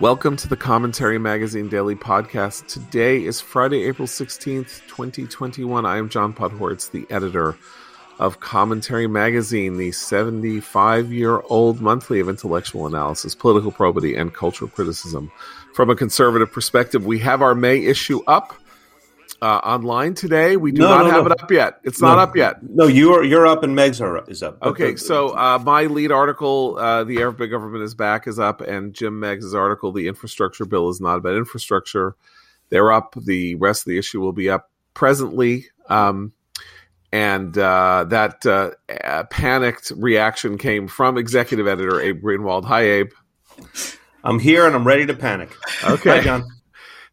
[0.00, 2.68] Welcome to the Commentary Magazine Daily Podcast.
[2.68, 5.84] Today is Friday, April 16th, 2021.
[5.84, 7.56] I am John Podhoretz, the editor
[8.20, 14.70] of Commentary Magazine, the 75 year old monthly of intellectual analysis, political probity, and cultural
[14.70, 15.32] criticism.
[15.74, 18.54] From a conservative perspective, we have our May issue up
[19.40, 20.56] uh, online today.
[20.56, 21.30] We do No, not no, have no.
[21.32, 21.80] it up yet.
[21.84, 22.56] It's not up yet.
[22.62, 24.58] No, you're you're up and Meigs' are, is up.
[24.62, 28.38] Okay, so uh, my lead article, uh, "The Era of Big Government is Back," is
[28.38, 32.16] up, and Jim Meigs' article, "The Infrastructure Bill is Not About Infrastructure,"
[32.70, 33.14] they're up.
[33.16, 36.32] The rest of the issue will be up presently, um,
[37.12, 38.72] and uh, that uh,
[39.04, 42.64] uh, panicked reaction came from executive editor Abe Greenwald.
[42.64, 43.10] Hi, Abe.
[44.24, 45.54] I'm here and I'm ready to panic.
[45.84, 46.44] Okay, Hi, John.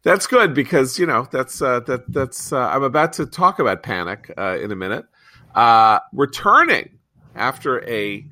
[0.06, 3.82] That's good because you know that's uh, that that's uh, I'm about to talk about
[3.82, 5.04] panic uh, in a minute.
[5.52, 7.00] Uh, returning
[7.34, 8.24] after a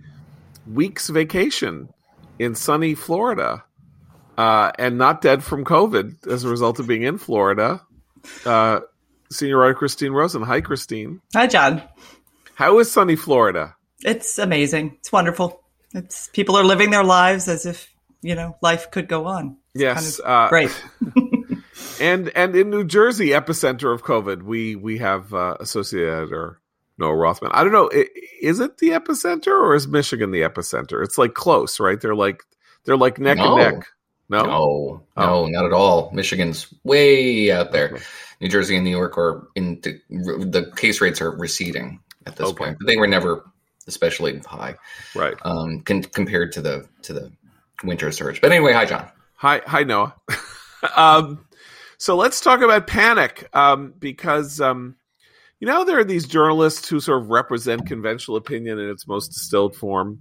[0.72, 1.88] week's vacation
[2.38, 3.64] in sunny Florida,
[4.38, 7.82] uh, and not dead from COVID as a result of being in Florida.
[8.46, 8.78] Uh,
[9.32, 10.42] senior writer Christine Rosen.
[10.42, 11.22] Hi, Christine.
[11.34, 11.82] Hi, John.
[12.54, 13.74] How is sunny Florida?
[14.04, 14.94] It's amazing.
[15.00, 15.60] It's wonderful.
[15.92, 19.56] It's people are living their lives as if you know life could go on.
[19.74, 20.84] It's Yes, kind uh, of great.
[22.00, 26.60] And and in New Jersey, epicenter of COVID, we we have uh, associate editor
[26.98, 27.50] Noah Rothman.
[27.54, 27.90] I don't know,
[28.40, 31.02] is it the epicenter or is Michigan the epicenter?
[31.04, 32.00] It's like close, right?
[32.00, 32.42] They're like
[32.84, 33.58] they're like neck No.
[33.58, 33.86] and neck.
[34.28, 35.46] No, No, Oh.
[35.46, 36.10] not at all.
[36.12, 37.90] Michigan's way out there.
[37.94, 38.02] Okay.
[38.40, 42.48] New Jersey and New York are in the, the case rates are receding at this
[42.48, 42.56] Okay.
[42.56, 42.76] point.
[42.80, 43.44] But they were never
[43.86, 44.76] especially high
[45.14, 45.34] right.
[45.42, 47.30] um, con- compared to the to the
[47.84, 48.40] winter surge.
[48.40, 49.08] But anyway, hi John.
[49.36, 50.14] Hi, hi, Noah.
[50.96, 51.44] um,
[52.04, 54.94] so let's talk about panic um, because um,
[55.58, 59.28] you know there are these journalists who sort of represent conventional opinion in its most
[59.28, 60.20] distilled form.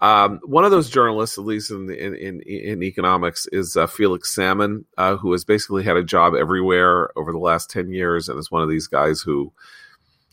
[0.00, 4.32] Um, one of those journalists, at least in in in, in economics, is uh, Felix
[4.32, 8.38] Salmon, uh, who has basically had a job everywhere over the last ten years, and
[8.38, 9.52] is one of these guys who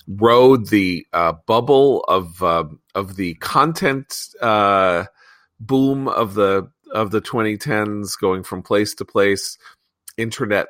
[0.07, 5.05] rode the uh, bubble of uh, of the content uh,
[5.59, 9.57] boom of the of the 2010s, going from place to place,
[10.17, 10.67] internet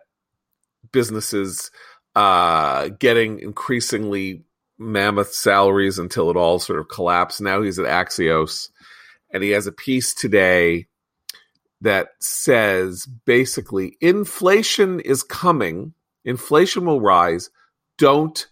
[0.92, 1.72] businesses
[2.16, 4.44] uh, getting increasingly
[4.78, 7.42] mammoth salaries until it all sort of collapsed.
[7.42, 8.70] Now he's at Axios,
[9.32, 10.88] and he has a piece today
[11.82, 15.94] that says basically inflation is coming,
[16.26, 17.50] inflation will rise,
[17.98, 18.48] don't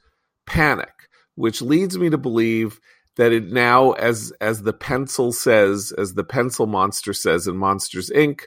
[0.45, 2.79] panic, which leads me to believe
[3.17, 8.11] that it now as as the pencil says, as the pencil monster says in Monsters
[8.11, 8.41] Inc.,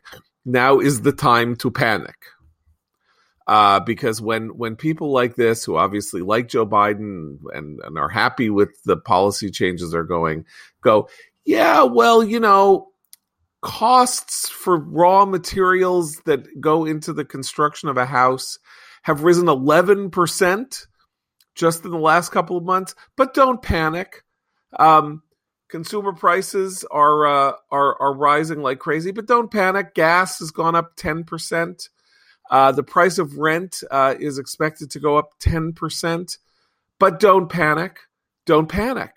[0.44, 2.16] now is the time to panic.
[3.48, 8.10] Uh, because when when people like this, who obviously like Joe Biden and, and are
[8.10, 10.44] happy with the policy changes are going,
[10.82, 11.08] go,
[11.46, 12.88] yeah, well, you know,
[13.62, 18.58] costs for raw materials that go into the construction of a house
[19.02, 20.86] have risen 11%
[21.54, 24.24] just in the last couple of months, but don't panic.
[24.78, 25.22] Um,
[25.70, 29.94] consumer prices are, uh, are are rising like crazy, but don't panic.
[29.94, 31.88] Gas has gone up 10%.
[32.50, 36.38] Uh, the price of rent uh, is expected to go up 10%,
[36.98, 38.00] but don't panic.
[38.46, 39.12] Don't panic.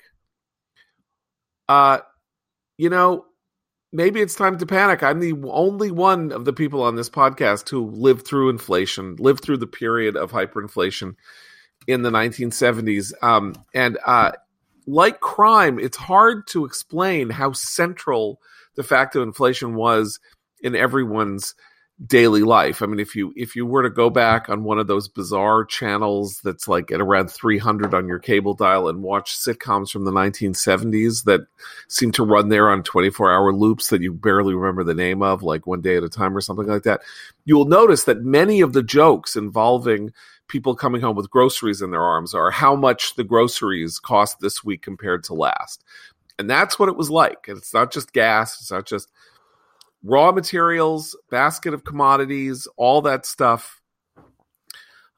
[1.69, 2.00] Uh,
[2.78, 3.25] you know,
[3.94, 5.03] maybe it's time to panic.
[5.03, 9.44] I'm the only one of the people on this podcast who lived through inflation, lived
[9.44, 11.16] through the period of hyperinflation
[11.88, 13.13] in the 1970s.
[13.24, 14.34] Um, and uh,
[14.86, 18.42] like crime, it's hard to explain how central
[18.75, 20.19] the fact of inflation was
[20.62, 21.56] in everyone's
[22.06, 22.81] daily life.
[22.81, 25.63] I mean, if you if you were to go back on one of those bizarre
[25.63, 30.12] channels that's like at around 300 on your cable dial and watch sitcoms from the
[30.12, 31.42] 1970s that
[31.88, 35.44] seem to run there on 24 hour loops that you barely remember the name of,
[35.44, 37.01] like one day at a time or something like that,
[37.45, 40.12] you will notice that many of the jokes involving
[40.47, 44.63] people coming home with groceries in their arms are how much the groceries cost this
[44.63, 45.83] week compared to last.
[46.39, 47.47] And that's what it was like.
[47.47, 49.09] And it's not just gas, it's not just
[50.03, 53.81] raw materials, basket of commodities, all that stuff.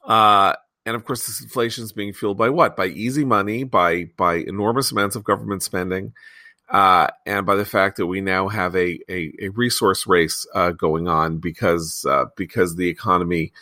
[0.05, 0.53] Uh,
[0.85, 2.75] and of course, this inflation is being fueled by what?
[2.75, 6.13] By easy money, by by enormous amounts of government spending,
[6.69, 10.71] uh, and by the fact that we now have a a, a resource race uh,
[10.71, 13.53] going on because uh, because the economy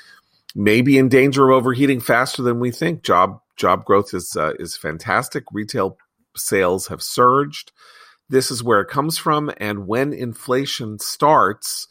[0.56, 3.04] may be in danger of overheating faster than we think.
[3.04, 5.44] Job job growth is uh, is fantastic.
[5.52, 5.98] Retail
[6.36, 7.72] sales have surged.
[8.32, 11.88] This is where it comes from, and when inflation starts,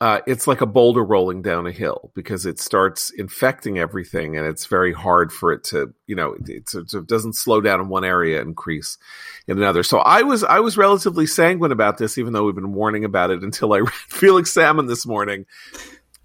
[0.00, 4.46] uh, it's like a boulder rolling down a hill because it starts infecting everything, and
[4.46, 7.88] it's very hard for it to, you know, it, it, it doesn't slow down in
[7.88, 8.98] one area, increase
[9.46, 9.84] in another.
[9.84, 13.30] So I was I was relatively sanguine about this, even though we've been warning about
[13.30, 15.46] it until I read Felix Salmon this morning,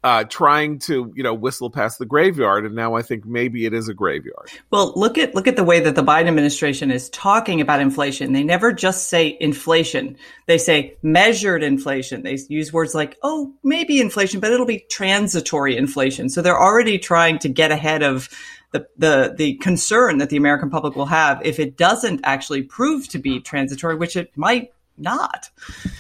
[0.04, 3.74] uh, trying to you know whistle past the graveyard, and now I think maybe it
[3.74, 4.50] is a graveyard.
[4.72, 8.34] Well, look at look at the way that the Biden administration is talking about inflation.
[8.34, 12.24] They never just say inflation; they say measured inflation.
[12.24, 16.30] They use words like "oh, maybe inflation," but it'll be transitory inflation.
[16.30, 18.30] So they're already trying to get ahead of
[18.72, 23.10] the, the the concern that the American public will have if it doesn't actually prove
[23.10, 25.50] to be transitory, which it might not.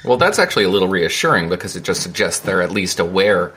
[0.06, 3.54] Well, that's actually a little reassuring because it just suggests they're at least aware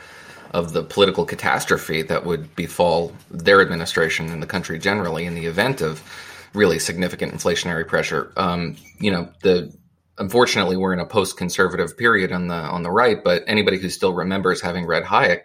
[0.53, 5.47] of the political catastrophe that would befall their administration and the country generally in the
[5.47, 6.03] event of
[6.55, 8.33] really significant inflationary pressure.
[8.37, 9.73] Um, you know, the
[10.19, 14.13] unfortunately we're in a post-conservative period on the on the right, but anybody who still
[14.13, 15.43] remembers having read Hayek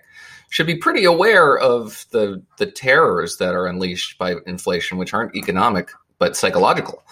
[0.50, 5.36] should be pretty aware of the the terrors that are unleashed by inflation, which aren't
[5.36, 7.04] economic but psychological.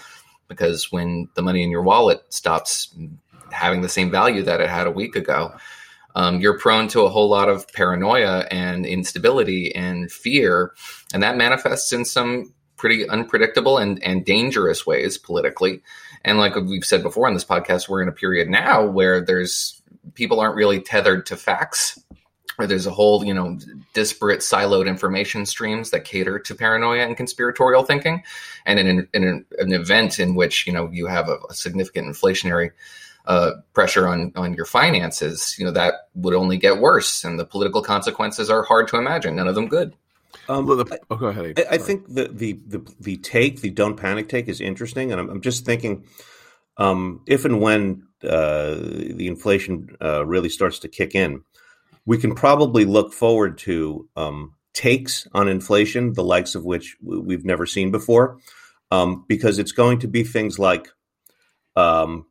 [0.48, 2.94] Because when the money in your wallet stops
[3.52, 5.56] having the same value that it had a week ago,
[6.16, 10.74] um, you're prone to a whole lot of paranoia and instability and fear,
[11.14, 15.82] and that manifests in some pretty unpredictable and, and dangerous ways politically.
[16.24, 19.82] And like we've said before on this podcast, we're in a period now where there's
[20.14, 22.00] people aren't really tethered to facts
[22.58, 23.58] or there's a whole you know
[23.94, 28.24] disparate siloed information streams that cater to paranoia and conspiratorial thinking
[28.66, 31.54] and in an, in an, an event in which you know you have a, a
[31.54, 32.72] significant inflationary
[33.28, 37.46] uh, pressure on on your finances, you know that would only get worse, and the
[37.46, 39.36] political consequences are hard to imagine.
[39.36, 39.96] None of them good.
[40.48, 41.60] Um, oh, go ahead.
[41.60, 45.20] I, I, think the, the, the the take, the don't panic take, is interesting, and
[45.20, 46.06] I'm, I'm just thinking
[46.78, 51.44] um, if and when uh, the inflation uh, really starts to kick in,
[52.06, 57.46] we can probably look forward to um, takes on inflation, the likes of which we've
[57.46, 58.38] never seen before,
[58.92, 60.90] um, because it's going to be things like
[61.76, 62.26] um,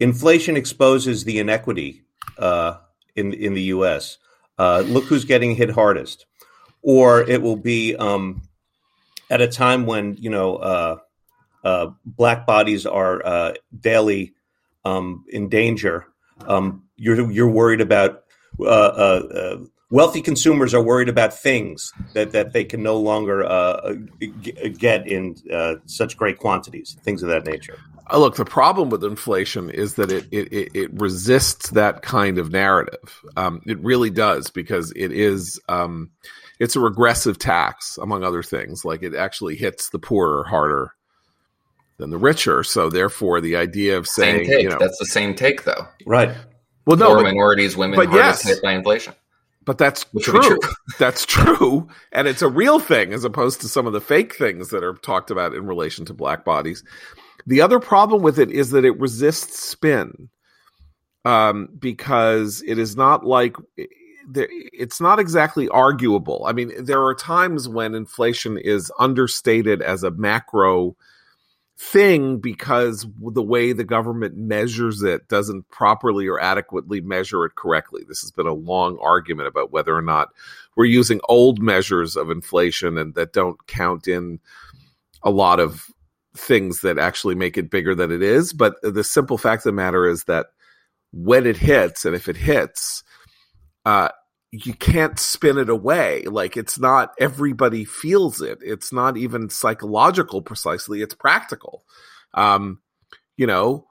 [0.00, 2.02] inflation exposes the inequity
[2.38, 2.78] uh,
[3.16, 4.18] in in the U.S.
[4.58, 6.26] Uh, look who's getting hit hardest,
[6.82, 8.42] or it will be um,
[9.30, 10.96] at a time when you know uh,
[11.64, 14.34] uh black bodies are uh, daily
[14.84, 16.06] um, in danger.
[16.46, 18.24] Um, you're you're worried about
[18.64, 19.56] uh,
[19.94, 23.94] wealthy consumers are worried about things that, that they can no longer uh,
[24.76, 27.78] get in uh, such great quantities, things of that nature.
[28.10, 32.52] Uh, look, the problem with inflation is that it it, it resists that kind of
[32.52, 33.22] narrative.
[33.36, 36.10] Um, it really does because it is um,
[36.58, 38.84] it's a regressive tax, among other things.
[38.84, 40.92] Like it actually hits the poorer harder
[41.96, 42.62] than the richer.
[42.62, 45.88] So therefore, the idea of saying you know that's the same take, though.
[46.06, 46.34] Right.
[46.86, 48.42] Well, no, Poor but, minorities, women, but yes.
[48.42, 49.14] hit by inflation.
[49.64, 50.42] But that's true.
[50.42, 50.58] true.
[50.98, 51.88] that's true.
[52.12, 54.94] And it's a real thing as opposed to some of the fake things that are
[54.94, 56.84] talked about in relation to black bodies.
[57.46, 60.28] The other problem with it is that it resists spin
[61.24, 63.56] um, because it is not like
[64.32, 66.44] it's not exactly arguable.
[66.46, 70.96] I mean, there are times when inflation is understated as a macro
[71.76, 78.02] thing because the way the government measures it doesn't properly or adequately measure it correctly.
[78.06, 80.28] This has been a long argument about whether or not
[80.76, 84.38] we're using old measures of inflation and that don't count in
[85.22, 85.90] a lot of
[86.36, 88.52] things that actually make it bigger than it is.
[88.52, 90.46] But the simple fact of the matter is that
[91.12, 93.04] when it hits, and if it hits,
[93.84, 94.08] uh,
[94.50, 96.22] you can't spin it away.
[96.22, 98.58] Like it's not everybody feels it.
[98.62, 101.02] It's not even psychological precisely.
[101.02, 101.84] It's practical.
[102.34, 102.80] Um,
[103.36, 103.86] you know,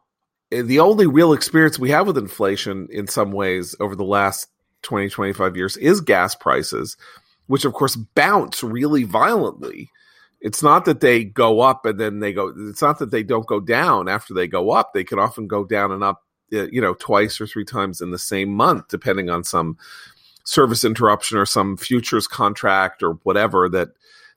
[0.52, 4.48] the only real experience we have with inflation in some ways over the last
[4.84, 6.96] 20, 25 years is gas prices,
[7.48, 9.90] which of course bounce really violently.
[10.44, 13.48] It's not that they go up and then they go, it's not that they don't
[13.48, 14.94] go down after they go up.
[14.94, 16.22] They can often go down and up,
[16.52, 19.78] eh, you know, twice or three times in the same month, depending on some
[20.44, 23.90] service interruption or some futures contract or whatever that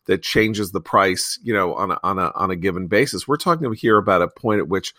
[0.07, 3.27] that changes the price, you know, on a, on a on a given basis.
[3.27, 4.95] We're talking here about a point at which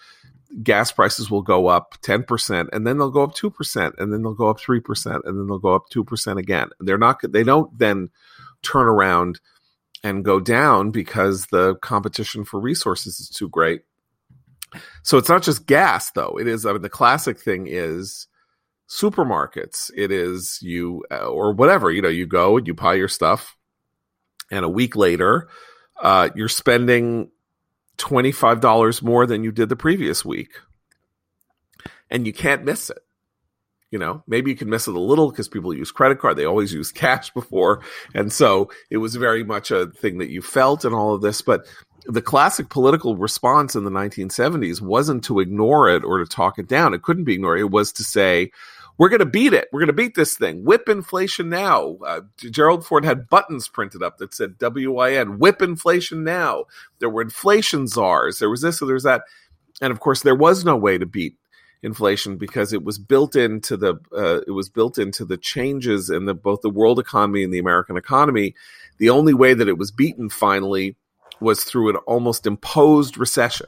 [0.63, 4.33] gas prices will go up 10% and then they'll go up 2% and then they'll
[4.33, 6.69] go up 3% and then they'll go up 2% again.
[6.79, 8.09] They're not they don't then
[8.61, 9.39] turn around
[10.03, 13.81] and go down because the competition for resources is too great.
[15.03, 16.37] So it's not just gas though.
[16.39, 18.27] It is I mean the classic thing is
[18.89, 19.91] supermarkets.
[19.95, 23.57] It is you uh, or whatever, you know, you go and you buy your stuff
[24.51, 25.49] and a week later,
[26.01, 27.31] uh, you're spending
[27.97, 30.51] $25 more than you did the previous week.
[32.09, 32.99] And you can't miss it.
[33.91, 36.37] You know, maybe you can miss it a little because people use credit card.
[36.37, 37.81] They always use cash before.
[38.13, 41.41] And so it was very much a thing that you felt and all of this.
[41.41, 41.65] But
[42.05, 46.67] the classic political response in the 1970s wasn't to ignore it or to talk it
[46.67, 46.93] down.
[46.93, 47.59] It couldn't be ignored.
[47.59, 48.51] It was to say,
[48.97, 49.67] we're going to beat it.
[49.71, 50.63] We're going to beat this thing.
[50.63, 51.97] Whip inflation now.
[52.05, 56.65] Uh, Gerald Ford had buttons printed up that said WIN, whip inflation now.
[56.99, 58.39] There were inflation czars.
[58.39, 59.21] There was this, or was that.
[59.81, 61.35] And of course, there was no way to beat
[61.83, 66.25] inflation because it was built into the uh, it was built into the changes in
[66.25, 68.55] the both the world economy and the American economy.
[68.97, 70.95] The only way that it was beaten finally
[71.39, 73.67] was through an almost imposed recession.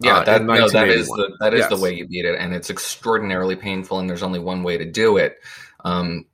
[0.00, 1.70] Yeah, uh, that, no, that is the that is yes.
[1.70, 3.98] the way you beat it, and it's extraordinarily painful.
[3.98, 5.38] And there's only one way to do it.
[5.84, 6.26] Um,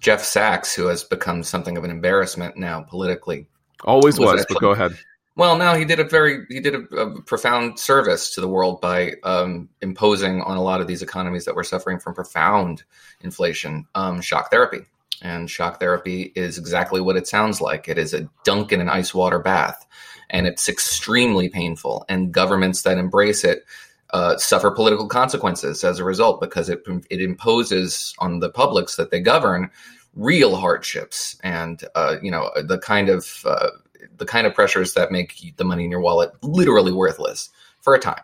[0.00, 3.48] Jeff Sachs, who has become something of an embarrassment now politically,
[3.84, 4.32] always was.
[4.32, 4.98] was actually, but go ahead.
[5.36, 8.80] Well, no, he did a very he did a, a profound service to the world
[8.80, 12.82] by um, imposing on a lot of these economies that were suffering from profound
[13.20, 14.80] inflation um, shock therapy.
[15.22, 17.88] And shock therapy is exactly what it sounds like.
[17.88, 19.86] It is a dunk in an ice water bath
[20.30, 22.04] and it's extremely painful.
[22.08, 23.64] And governments that embrace it
[24.10, 29.10] uh, suffer political consequences as a result because it it imposes on the publics that
[29.10, 29.70] they govern
[30.14, 33.68] real hardships and uh, you know the kind of uh,
[34.16, 37.98] the kind of pressures that make the money in your wallet literally worthless for a
[37.98, 38.22] time.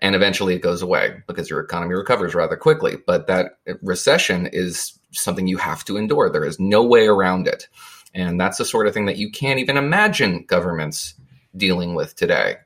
[0.00, 2.96] And eventually it goes away because your economy recovers rather quickly.
[3.06, 6.30] But that recession is something you have to endure.
[6.30, 7.68] There is no way around it.
[8.14, 11.14] And that's the sort of thing that you can't even imagine governments
[11.56, 12.56] dealing with today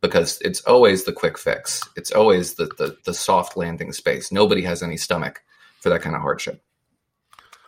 [0.00, 1.80] because it's always the quick fix.
[1.96, 4.30] It's always the, the, the soft landing space.
[4.30, 5.42] Nobody has any stomach
[5.80, 6.62] for that kind of hardship.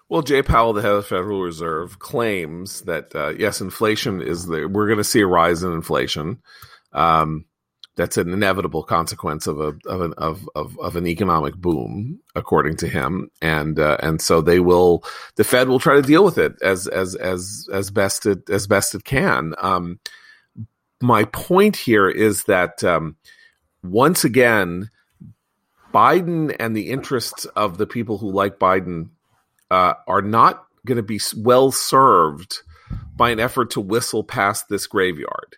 [0.09, 4.47] Well, Jay Powell, the head of the Federal Reserve, claims that uh, yes, inflation is
[4.47, 6.39] the we're going to see a rise in inflation.
[6.93, 7.45] Um,
[7.95, 12.77] that's an inevitable consequence of a of an of, of, of an economic boom, according
[12.77, 15.05] to him, and uh, and so they will
[15.37, 18.67] the Fed will try to deal with it as as as as best it as
[18.67, 19.55] best it can.
[19.59, 20.01] Um,
[21.03, 23.17] my point here is that um,
[23.83, 24.91] once again,
[25.93, 29.11] Biden and the interests of the people who like Biden
[29.71, 32.63] uh, are not going to be well served
[33.17, 35.57] by an effort to whistle past this graveyard.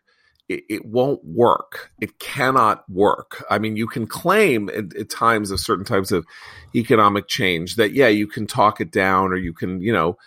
[0.48, 1.92] It, it, won't work.
[2.00, 3.44] It cannot work.
[3.48, 6.26] I mean, you can claim at, at times of certain types of
[6.74, 10.18] economic change that, yeah, you can talk it down or you can, you know,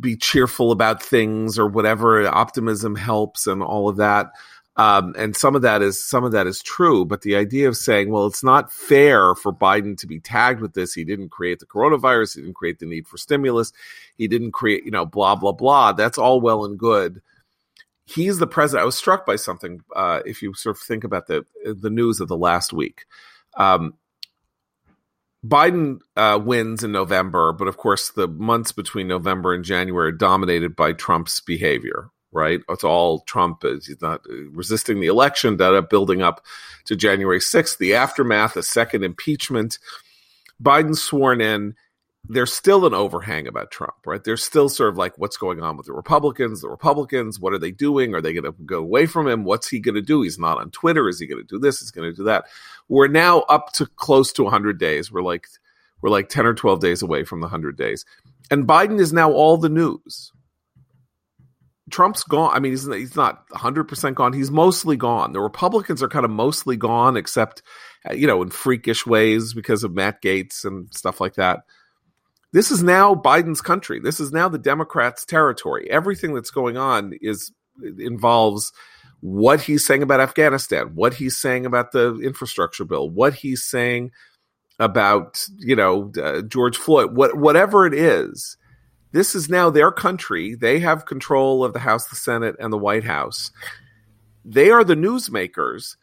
[0.00, 4.30] be cheerful about things or whatever optimism helps and all of that
[4.76, 7.76] um, and some of that is some of that is true but the idea of
[7.76, 10.94] saying well it's not fair for biden to be tagged with this.
[10.94, 12.34] He didn't create the coronavirus.
[12.34, 13.72] He didn't create the need for stimulus.
[14.16, 15.92] He didn't create you know blah blah blah.
[15.92, 17.22] That's all well and good.
[18.06, 18.82] He's the president.
[18.82, 22.20] I was struck by something uh, if you sort of think about the the news
[22.20, 23.06] of the last week.
[23.56, 23.94] Um,
[25.46, 30.12] Biden uh, wins in November, but of course, the months between November and January are
[30.12, 32.08] dominated by Trump's behavior.
[32.34, 33.62] Right, it's all Trump.
[33.62, 36.44] He's not uh, resisting the election, up building up
[36.86, 37.78] to January sixth.
[37.78, 39.78] The aftermath, a second impeachment.
[40.60, 41.74] Biden sworn in
[42.28, 44.24] there's still an overhang about Trump, right?
[44.24, 46.62] There's still sort of like what's going on with the Republicans.
[46.62, 48.14] The Republicans, what are they doing?
[48.14, 49.44] Are they going to go away from him?
[49.44, 50.22] What's he going to do?
[50.22, 51.08] He's not on Twitter.
[51.08, 51.82] Is he going to do this?
[51.82, 52.46] Is going to do that?
[52.88, 55.12] We're now up to close to 100 days.
[55.12, 55.46] We're like
[56.00, 58.04] we're like 10 or 12 days away from the 100 days.
[58.50, 60.32] And Biden is now all the news.
[61.94, 62.54] Trump's gone.
[62.54, 64.32] I mean, he's, he's not 100% gone.
[64.32, 65.32] He's mostly gone.
[65.32, 67.62] The Republicans are kind of mostly gone, except,
[68.12, 71.60] you know, in freakish ways because of Matt Gaetz and stuff like that
[72.54, 73.98] this is now Biden's country.
[73.98, 75.90] This is now the Democrats' territory.
[75.90, 77.52] Everything that's going on is
[77.98, 78.72] involves
[79.20, 84.12] what he's saying about Afghanistan, what he's saying about the infrastructure bill, what he's saying
[84.78, 88.56] about you know uh, George Floyd, what whatever it is.
[89.14, 90.56] This is now their country.
[90.56, 93.52] They have control of the House, the Senate, and the White House.
[94.44, 95.94] They are the newsmakers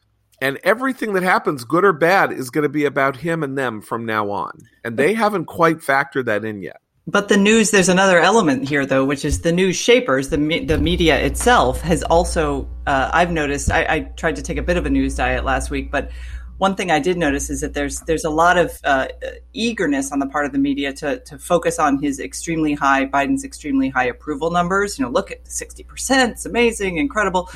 [0.42, 3.82] and everything that happens, good or bad, is going to be about him and them
[3.82, 4.58] from now on.
[4.86, 6.78] And they haven't quite factored that in yet.
[7.06, 10.64] But the news, there's another element here, though, which is the news shapers, the me-
[10.64, 12.70] the media itself has also.
[12.88, 13.70] Uh, I've noticed.
[13.72, 16.12] I, I, tried to take a bit of a news diet last week, but
[16.62, 19.08] one thing I did notice is that there's there's a lot of uh,
[19.52, 23.44] eagerness on the part of the media to to focus on his extremely high Biden's
[23.44, 25.00] extremely high approval numbers.
[25.00, 27.50] You know, look at sixty percent, it's amazing, incredible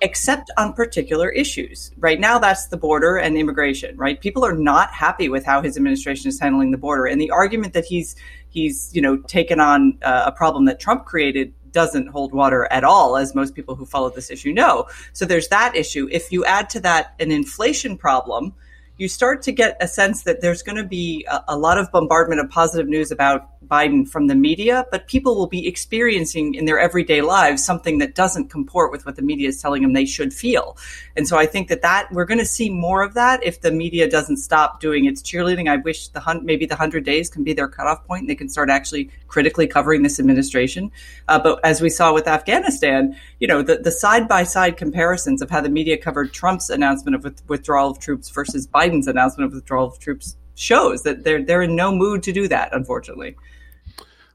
[0.00, 1.90] except on particular issues.
[1.98, 3.94] Right now, that's the border and immigration.
[3.98, 7.30] Right, people are not happy with how his administration is handling the border, and the
[7.32, 8.16] argument that he's
[8.48, 12.84] he's you know taken on uh, a problem that Trump created doesn't hold water at
[12.84, 14.86] all, as most people who follow this issue know.
[15.12, 16.08] So there's that issue.
[16.10, 18.54] If you add to that an inflation problem,
[18.98, 21.90] you start to get a sense that there's going to be a, a, lot of
[21.92, 26.64] bombardment of positive news about Biden from the media, but people will be experiencing in
[26.64, 30.06] their everyday lives something that doesn't comport with what the media is telling them they
[30.06, 30.78] should feel.
[31.16, 33.70] And so I think that that we're going to see more of that if the
[33.70, 35.68] media doesn't stop doing its cheerleading.
[35.68, 38.34] I wish the hun- maybe the hundred days can be their cutoff point and they
[38.34, 40.90] can start actually critically covering this administration.
[41.28, 45.50] Uh, but as we saw with Afghanistan, you know, the side by side comparisons of
[45.50, 49.54] how the media covered Trump's announcement of with- withdrawal of troops versus Biden's announcement of
[49.54, 52.74] withdrawal of troops shows that they're they're in no mood to do that.
[52.74, 53.36] Unfortunately.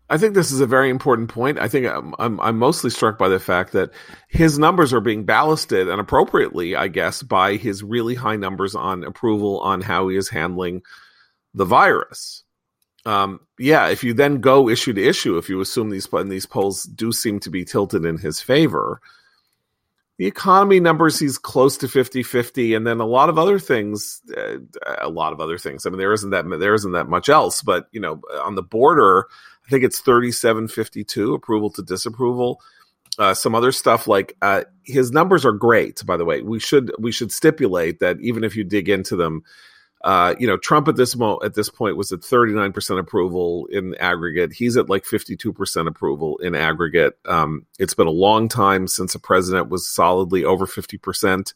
[0.10, 1.58] I think this is a very important point.
[1.58, 3.92] I think I'm, I'm, I'm mostly struck by the fact that
[4.28, 9.06] his numbers are being ballasted and appropriately, I guess, by his really high numbers on
[9.06, 10.82] approval on how he is handling
[11.54, 12.44] the virus.
[13.06, 16.84] Um, yeah, if you then go issue to issue, if you assume these these polls
[16.84, 19.00] do seem to be tilted in his favor,
[20.22, 24.58] the economy numbers he's close to 50-50 and then a lot of other things uh,
[25.00, 25.84] a lot of other things.
[25.84, 28.62] I mean there isn't that there isn't that much else but you know on the
[28.62, 29.26] border
[29.66, 32.62] i think it's 37-52 approval to disapproval.
[33.18, 36.44] Uh, some other stuff like uh, his numbers are great by the way.
[36.44, 39.42] We should we should stipulate that even if you dig into them
[40.04, 43.96] uh, you know, Trump at this mo- at this point was at 39% approval in
[43.96, 44.52] aggregate.
[44.52, 47.20] He's at like 52% approval in aggregate.
[47.26, 51.54] Um, it's been a long time since a president was solidly over 50%.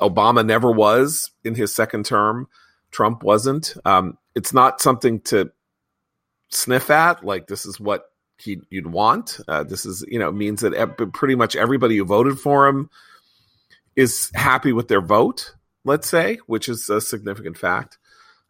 [0.00, 2.48] Obama never was in his second term.
[2.90, 3.74] Trump wasn't.
[3.84, 5.52] Um, it's not something to
[6.48, 7.24] sniff at.
[7.24, 8.06] Like this is what
[8.38, 9.38] he you'd want.
[9.46, 12.90] Uh, this is you know means that pretty much everybody who voted for him
[13.94, 15.54] is happy with their vote
[15.84, 17.98] let's say, which is a significant fact.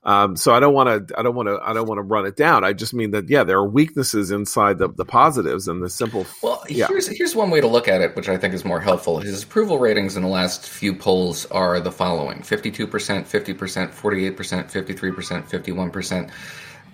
[0.04, 2.26] Um, so I don't want to, I don't want to, I don't want to run
[2.26, 2.64] it down.
[2.64, 6.26] I just mean that yeah, there are weaknesses inside the, the positives and the simple.
[6.42, 6.88] Well, yeah.
[6.88, 9.20] here's here's one way to look at it, which I think is more helpful.
[9.20, 13.94] His approval ratings in the last few polls are the following: fifty-two percent, fifty percent,
[13.94, 16.30] forty-eight percent, fifty-three percent, fifty-one percent.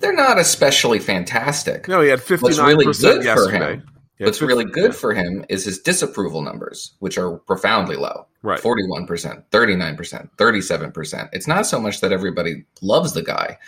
[0.01, 1.89] They're not especially fantastic.
[1.89, 3.81] No, he had fifty-nine percent yesterday.
[4.19, 8.27] What's really good for him is his disapproval numbers, which are profoundly low.
[8.43, 8.61] Right.
[8.61, 9.07] 41%,
[9.51, 11.29] 39%, 37%.
[11.33, 13.59] It's not so much that everybody loves the guy,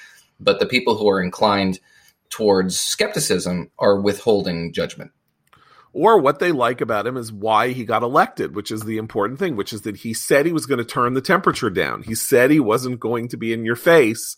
[0.41, 1.79] but the people who are inclined
[2.31, 5.13] towards skepticism are withholding judgment.
[5.93, 9.41] Or what they like about him is why he got elected, which is the important
[9.41, 12.03] thing, which is that he said he was going to turn the temperature down.
[12.03, 14.37] He said he wasn't going to be in your face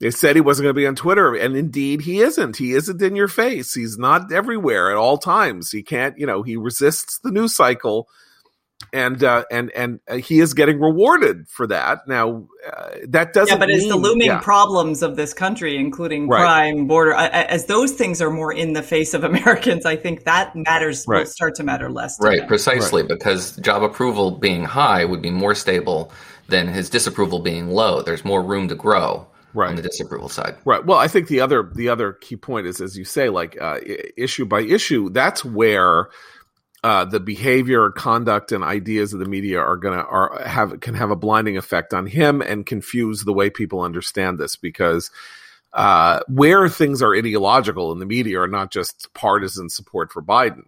[0.00, 2.56] they said he wasn't going to be on Twitter, and indeed he isn't.
[2.56, 3.74] He isn't in your face.
[3.74, 5.70] He's not everywhere at all times.
[5.70, 8.08] He can't, you know, he resists the news cycle,
[8.94, 12.08] and uh, and and uh, he is getting rewarded for that.
[12.08, 13.52] Now uh, that doesn't.
[13.52, 14.40] Yeah, but mean, it's the looming yeah.
[14.40, 16.40] problems of this country, including right.
[16.40, 17.12] crime, border.
[17.12, 21.18] As those things are more in the face of Americans, I think that matters right.
[21.18, 22.16] will start to matter less.
[22.16, 22.48] To right, them.
[22.48, 23.08] precisely, right.
[23.10, 26.10] because job approval being high would be more stable
[26.48, 28.00] than his disapproval being low.
[28.00, 29.70] There's more room to grow right.
[29.70, 30.56] on the disapproval side.
[30.64, 30.84] Right.
[30.84, 33.78] Well, I think the other the other key point is, as you say, like uh,
[34.16, 35.10] issue by issue.
[35.10, 36.08] That's where
[36.82, 41.10] uh, the behavior, conduct, and ideas of the media are gonna are have can have
[41.10, 45.10] a blinding effect on him and confuse the way people understand this because.
[45.72, 50.64] Uh, where things are ideological in the media are not just partisan support for Biden.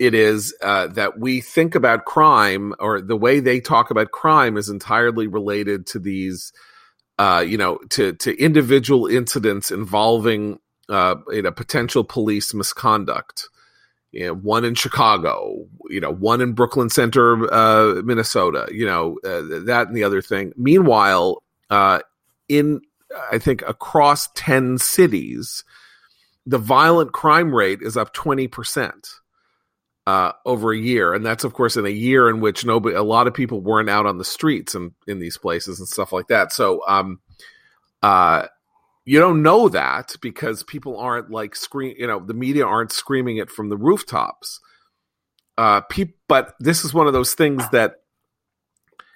[0.00, 4.56] It is uh, that we think about crime, or the way they talk about crime,
[4.56, 6.52] is entirely related to these
[7.18, 13.48] uh, you know, to to individual incidents involving uh, you know potential police misconduct.
[14.12, 18.68] You know, one in Chicago, you know, one in Brooklyn Center, uh, Minnesota.
[18.70, 20.52] You know, uh, that and the other thing.
[20.56, 22.00] Meanwhile, uh,
[22.48, 22.80] in
[23.32, 25.64] I think across ten cities,
[26.44, 29.08] the violent crime rate is up twenty percent
[30.06, 33.02] uh, over a year, and that's of course in a year in which nobody, a
[33.02, 36.28] lot of people weren't out on the streets and in these places and stuff like
[36.28, 36.52] that.
[36.52, 37.20] So, um,
[38.02, 38.46] uh,
[39.04, 43.36] you don't know that because people aren't like scream, you know, the media aren't screaming
[43.38, 44.60] it from the rooftops.
[45.58, 48.02] Uh, pe- but this is one of those things that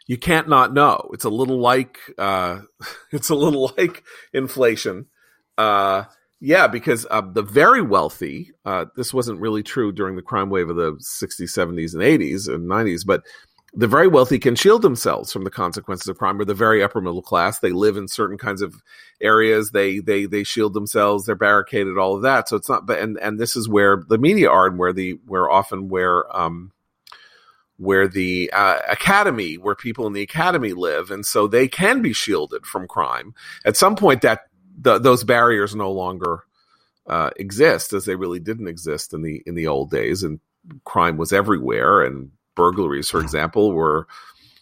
[0.07, 1.11] you can't not know.
[1.13, 2.61] It's a little like, uh,
[3.13, 5.07] it's a little like inflation.
[5.59, 6.05] Uh,
[6.41, 10.71] yeah, because uh, the very wealthy, uh, this wasn't really true during the crime wave
[10.71, 13.23] of the 60s, 70s, and 80s and 90s, but
[13.75, 17.01] the very wealthy can shield themselves from the consequences of crime or the very upper
[17.01, 17.61] middle class.
[17.61, 18.83] They live in certain kinds of
[19.21, 19.71] areas.
[19.71, 21.27] They, they, they shield themselves.
[21.27, 22.49] They're barricaded, all of that.
[22.49, 25.21] So it's not, but, and, and this is where the media are and where the,
[25.27, 26.73] where often where, um,
[27.77, 32.13] where the uh, academy, where people in the academy live, and so they can be
[32.13, 33.35] shielded from crime.
[33.65, 34.50] At some point, that
[34.81, 36.45] the, those barriers no longer
[37.07, 40.41] uh, exist as they really didn't exist in the in the old days, and
[40.85, 44.07] crime was everywhere, and burglaries, for example, were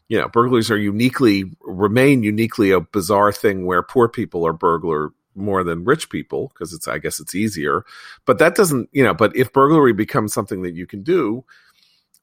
[0.09, 5.12] you know, burglaries are uniquely remain uniquely a bizarre thing where poor people are burglar
[5.35, 7.85] more than rich people because it's I guess it's easier.
[8.24, 11.44] But that doesn't, you know, but if burglary becomes something that you can do,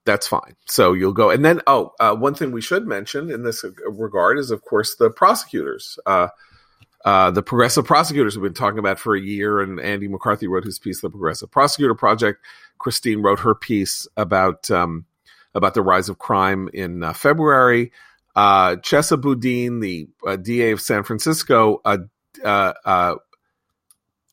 [0.03, 0.55] that's fine.
[0.65, 4.39] So you'll go, and then oh, uh, one thing we should mention in this regard
[4.39, 5.97] is, of course, the prosecutors.
[6.05, 6.27] Uh,
[7.05, 10.63] uh, the progressive prosecutors have been talking about for a year, and Andy McCarthy wrote
[10.63, 12.43] his piece, "The Progressive Prosecutor Project."
[12.79, 15.05] Christine wrote her piece about um,
[15.53, 17.91] about the rise of crime in uh, February.
[18.35, 21.99] Uh, Chesa Boudin, the uh, DA of San Francisco, uh,
[22.43, 23.15] uh,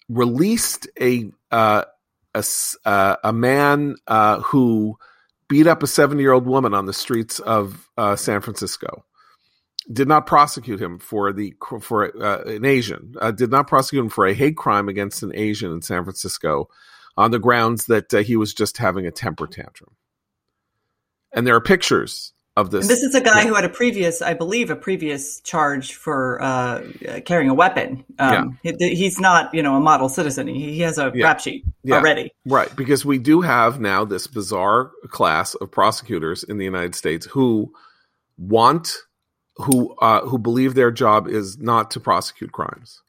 [0.08, 1.74] released a a,
[3.22, 3.96] a man
[4.44, 4.96] who
[5.46, 9.04] beat up a seven year old woman on the streets of San Francisco.
[9.90, 13.14] Did not prosecute him for the for an Asian.
[13.34, 16.68] did not prosecute him for a hate crime against an Asian in San Francisco
[17.16, 19.96] on the grounds that uh, he was just having a temper tantrum.
[21.32, 22.82] And there are pictures of this.
[22.82, 26.40] And this is a guy who had a previous, I believe, a previous charge for
[26.42, 26.82] uh,
[27.24, 28.04] carrying a weapon.
[28.18, 28.72] Um, yeah.
[28.78, 30.46] he, he's not, you know, a model citizen.
[30.46, 31.26] He, he has a yeah.
[31.26, 31.96] rap sheet yeah.
[31.96, 32.32] already.
[32.44, 37.26] Right, because we do have now this bizarre class of prosecutors in the United States
[37.26, 37.72] who
[38.36, 38.96] want,
[39.62, 43.02] who uh, who believe their job is not to prosecute crimes.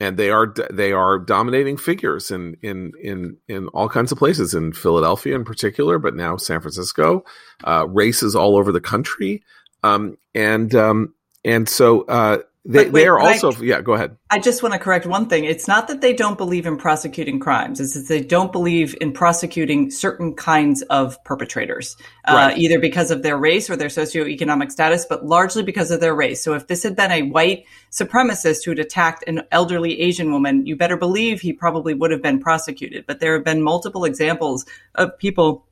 [0.00, 4.52] And they are they are dominating figures in in in in all kinds of places
[4.54, 7.24] in Philadelphia in particular, but now San Francisco,
[7.64, 9.42] uh, races all over the country,
[9.84, 14.16] um, and um, and so uh, they, wait, they are also I, yeah go ahead.
[14.30, 15.44] I just want to correct one thing.
[15.44, 17.78] It's not that they don't believe in prosecuting crimes.
[17.78, 21.96] It's that they don't believe in prosecuting certain kinds of perpetrators
[22.26, 22.54] uh, right.
[22.54, 26.14] uh, either because of their race or their socioeconomic status but largely because of their
[26.14, 26.42] race.
[26.42, 30.66] So if this had been a white supremacist who had attacked an elderly asian woman
[30.66, 33.04] you better believe he probably would have been prosecuted.
[33.06, 35.66] But there have been multiple examples of people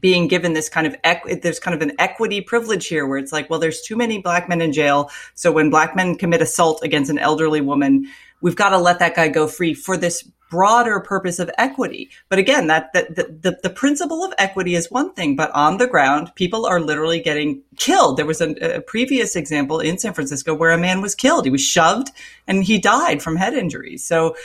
[0.00, 3.32] being given this kind of equ- there's kind of an equity privilege here where it's
[3.32, 5.10] like well there's too many black men in jail.
[5.34, 8.06] So when black men commit assault against an elderly woman
[8.40, 12.10] we've got to let that guy go free for this broader purpose of equity.
[12.28, 15.78] But again that, that the, the, the principle of equity is one thing but on
[15.78, 18.16] the ground people are literally getting killed.
[18.16, 21.44] There was a, a previous example in san francisco where a man was killed.
[21.44, 22.10] He was shoved
[22.46, 24.06] and he died from head injuries.
[24.06, 24.36] So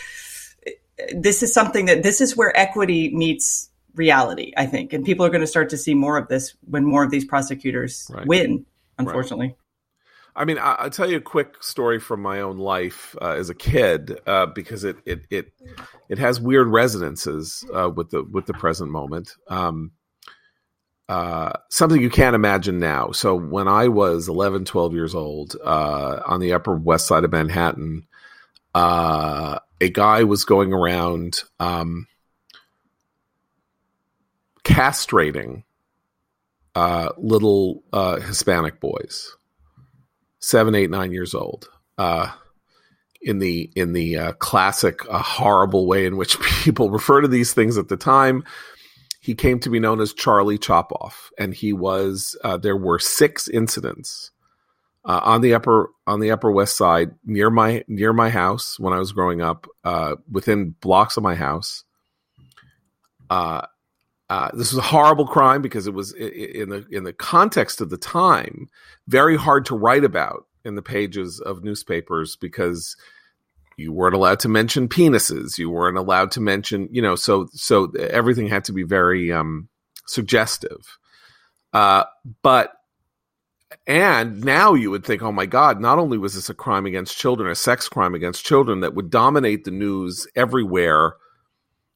[0.65, 0.71] uh,
[1.13, 4.93] this is something that this is where equity meets reality, I think.
[4.93, 7.25] And people are going to start to see more of this when more of these
[7.25, 8.25] prosecutors right.
[8.25, 8.65] win,
[8.97, 9.47] unfortunately.
[9.47, 9.55] Right.
[10.33, 13.49] I mean, I, will tell you a quick story from my own life uh, as
[13.49, 15.51] a kid uh, because it, it it
[16.07, 19.35] it has weird resonances uh, with the with the present moment.
[19.49, 19.91] Um,
[21.09, 23.11] uh, something you can't imagine now.
[23.11, 27.33] So when I was 11, 12 years old uh, on the Upper West Side of
[27.33, 28.07] Manhattan,
[28.73, 31.43] uh, a guy was going around.
[31.59, 32.07] Um,
[34.63, 35.63] castrating
[36.75, 39.35] uh, little uh, Hispanic boys,
[40.39, 42.31] seven, eight, nine years old, uh,
[43.21, 47.53] in the in the uh, classic uh, horrible way in which people refer to these
[47.53, 48.43] things at the time.
[49.19, 52.35] He came to be known as Charlie Chopoff, and he was.
[52.43, 54.31] Uh, there were six incidents
[55.03, 58.99] on the upper on the Upper West Side near my near my house when I
[58.99, 59.67] was growing up,
[60.31, 61.83] within blocks of my house.
[64.31, 67.89] Uh, this was a horrible crime because it was in the in the context of
[67.89, 68.69] the time
[69.05, 72.95] very hard to write about in the pages of newspapers because
[73.75, 75.57] you weren't allowed to mention penises.
[75.57, 79.67] You weren't allowed to mention you know so so everything had to be very um,
[80.07, 80.97] suggestive.
[81.73, 82.05] Uh,
[82.41, 82.71] but
[83.85, 87.17] and now you would think oh my god not only was this a crime against
[87.17, 91.15] children a sex crime against children that would dominate the news everywhere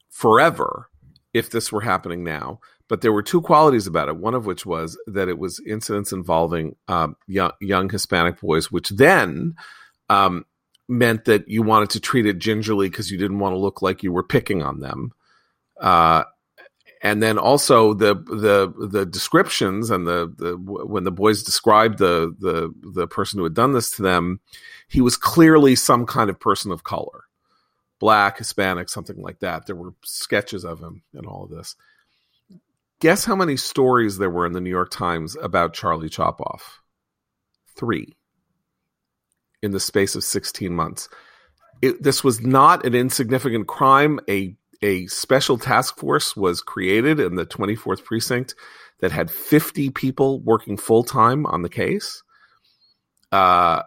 [0.10, 0.89] forever
[1.36, 2.62] if this were happening now.
[2.88, 4.15] But there were two qualities about it.
[4.15, 8.89] One of which was that it was incidents involving um, young, young, Hispanic boys, which
[8.89, 9.56] then
[10.10, 10.45] um,
[10.88, 14.02] meant that you wanted to treat it gingerly because you didn't want to look like
[14.02, 15.12] you were picking on them.
[15.82, 16.24] Uh,
[17.02, 22.34] and then also the the the descriptions and the, the when the boys described the
[22.39, 24.39] the the person who had done this to them,
[24.88, 27.24] he was clearly some kind of person of color
[27.99, 29.65] black, Hispanic, something like that.
[29.65, 31.75] There were sketches of him and all of this.
[32.99, 36.62] Guess how many stories there were in the New York Times about Charlie Chopoff?
[37.75, 38.15] Three
[39.62, 41.10] in the space of 16 months.
[41.81, 44.19] It, this was not an insignificant crime.
[44.29, 48.55] A, a special task force was created in the 24th precinct
[48.99, 52.23] that had 50 people working full time on the case.
[53.31, 53.81] Uh,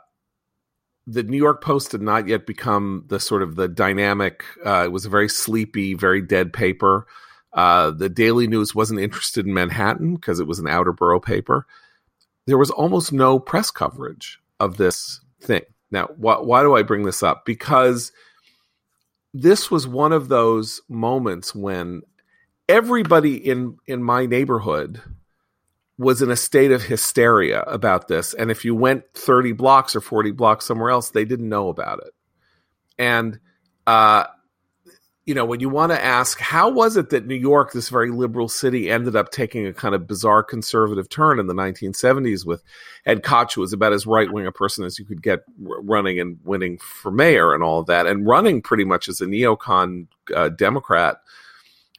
[1.11, 4.44] the New York Post had not yet become the sort of the dynamic.
[4.64, 7.07] Uh, it was a very sleepy, very dead paper.
[7.55, 11.66] Uh, the Daily News wasn't interested in Manhattan because it was an outer borough paper.
[12.47, 15.62] there was almost no press coverage of this thing.
[15.90, 17.44] Now, wh- why do I bring this up?
[17.47, 18.12] Because
[19.35, 22.03] this was one of those moments when
[22.68, 25.01] everybody in in my neighborhood
[25.99, 30.01] was in a state of hysteria about this and if you went 30 blocks or
[30.01, 32.13] 40 blocks somewhere else they didn't know about it
[32.99, 33.41] and
[33.87, 34.25] uh
[35.29, 38.11] you know, when you want to ask, how was it that New York, this very
[38.11, 42.63] liberal city, ended up taking a kind of bizarre conservative turn in the 1970s with
[43.05, 46.19] Ed Koch, who was about as right wing a person as you could get running
[46.19, 50.07] and winning for mayor and all of that, and running pretty much as a neocon
[50.35, 51.19] uh, Democrat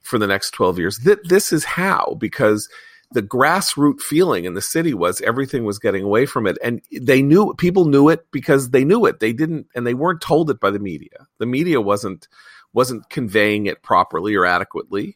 [0.01, 0.97] for the next 12 years?
[0.97, 2.67] Th- this is how, because
[3.11, 7.21] the grassroots feeling in the city was everything was getting away from it and they
[7.21, 10.59] knew people knew it because they knew it they didn't and they weren't told it
[10.59, 12.27] by the media the media wasn't
[12.73, 15.15] wasn't conveying it properly or adequately.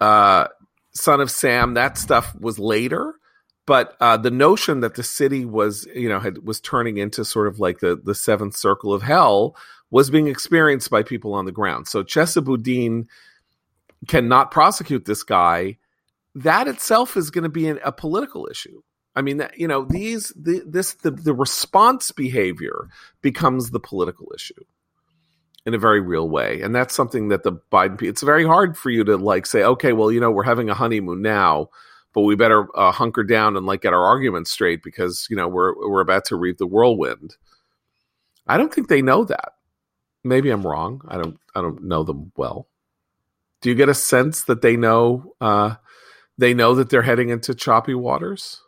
[0.00, 0.48] Uh,
[0.92, 3.14] Son of Sam, that stuff was later,
[3.66, 7.46] but uh, the notion that the city was, you know, had, was turning into sort
[7.46, 9.56] of like the the seventh circle of hell
[9.90, 11.86] was being experienced by people on the ground.
[11.86, 13.08] So Chesa Boudin
[14.08, 15.78] cannot prosecute this guy.
[16.34, 18.82] That itself is going to be an, a political issue.
[19.16, 22.88] I mean, you know, these the, this the the response behavior
[23.22, 24.64] becomes the political issue
[25.66, 26.62] in a very real way.
[26.62, 29.92] And that's something that the Biden, it's very hard for you to like say, okay,
[29.92, 31.68] well, you know, we're having a honeymoon now,
[32.14, 35.48] but we better uh, hunker down and like get our arguments straight because, you know,
[35.48, 37.36] we're, we're about to reap the whirlwind.
[38.46, 39.52] I don't think they know that.
[40.24, 41.02] Maybe I'm wrong.
[41.06, 42.66] I don't, I don't know them well.
[43.60, 45.74] Do you get a sense that they know, uh,
[46.40, 48.62] they know that they're heading into choppy waters?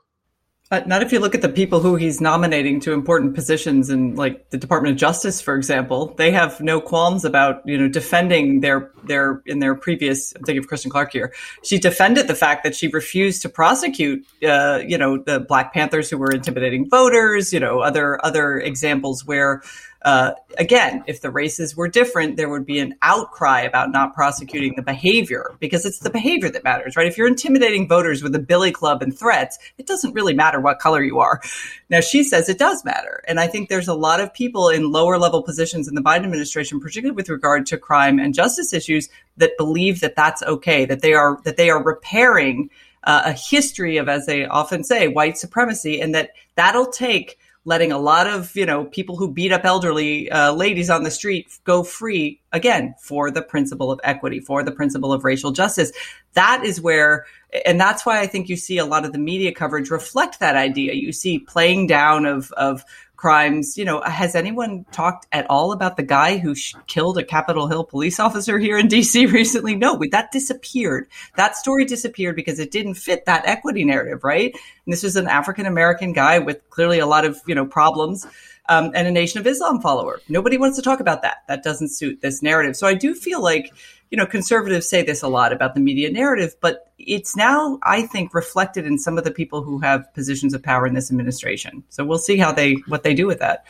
[0.73, 4.15] Uh, not if you look at the people who he's nominating to important positions in
[4.17, 6.15] like the Department of Justice, for example.
[6.17, 10.65] They have no qualms about, you know, defending their their in their previous I'm thinking
[10.65, 11.35] of Kristen Clarke here.
[11.63, 16.09] She defended the fact that she refused to prosecute uh, you know, the Black Panthers
[16.09, 19.61] who were intimidating voters, you know, other other examples where
[20.05, 24.75] uh, again, if the races were different, there would be an outcry about not prosecuting
[24.75, 27.07] the behavior because it's the behavior that matters, right?
[27.07, 30.81] If you're intimidating voters with a billy club and threats, it doesn't really matter what
[30.81, 31.41] color you are.
[31.89, 33.23] Now, she says it does matter.
[33.29, 36.25] And I think there's a lot of people in lower level positions in the Biden
[36.25, 41.01] administration, particularly with regard to crime and justice issues, that believe that that's okay, that
[41.01, 42.71] they are, that they are repairing
[43.05, 47.93] uh, a history of, as they often say, white supremacy, and that that'll take letting
[47.93, 51.59] a lot of you know people who beat up elderly uh, ladies on the street
[51.65, 55.93] go free again for the principle of equity for the principle of racial justice.
[56.35, 57.27] That is where
[57.67, 60.57] and that's why i think you see a lot of the media coverage reflect that
[60.57, 60.95] idea.
[60.95, 62.85] You see playing down of of
[63.23, 63.79] crimes.
[63.79, 67.69] You know, has anyone talked at all about the guy who sh- killed a Capitol
[67.69, 69.77] Hill police officer here in DC recently?
[69.77, 71.07] No, that disappeared.
[71.37, 74.53] That story disappeared because it didn't fit that equity narrative, right?
[74.53, 78.27] And this was an African American guy with clearly a lot of, you know, problems.
[78.69, 80.21] Um, and a Nation of Islam follower.
[80.29, 81.39] Nobody wants to talk about that.
[81.49, 82.77] That doesn't suit this narrative.
[82.77, 83.73] So I do feel like
[84.13, 88.03] you know, conservatives say this a lot about the media narrative, but it's now, I
[88.03, 91.83] think, reflected in some of the people who have positions of power in this administration.
[91.89, 93.65] So we'll see how they what they do with that.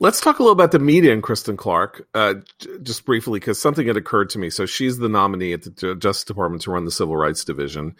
[0.00, 2.34] Let's talk a little about the media and Kristen Clarke, uh,
[2.82, 4.50] just briefly, because something had occurred to me.
[4.50, 7.94] So she's the nominee at the Justice Department to run the Civil Rights Division,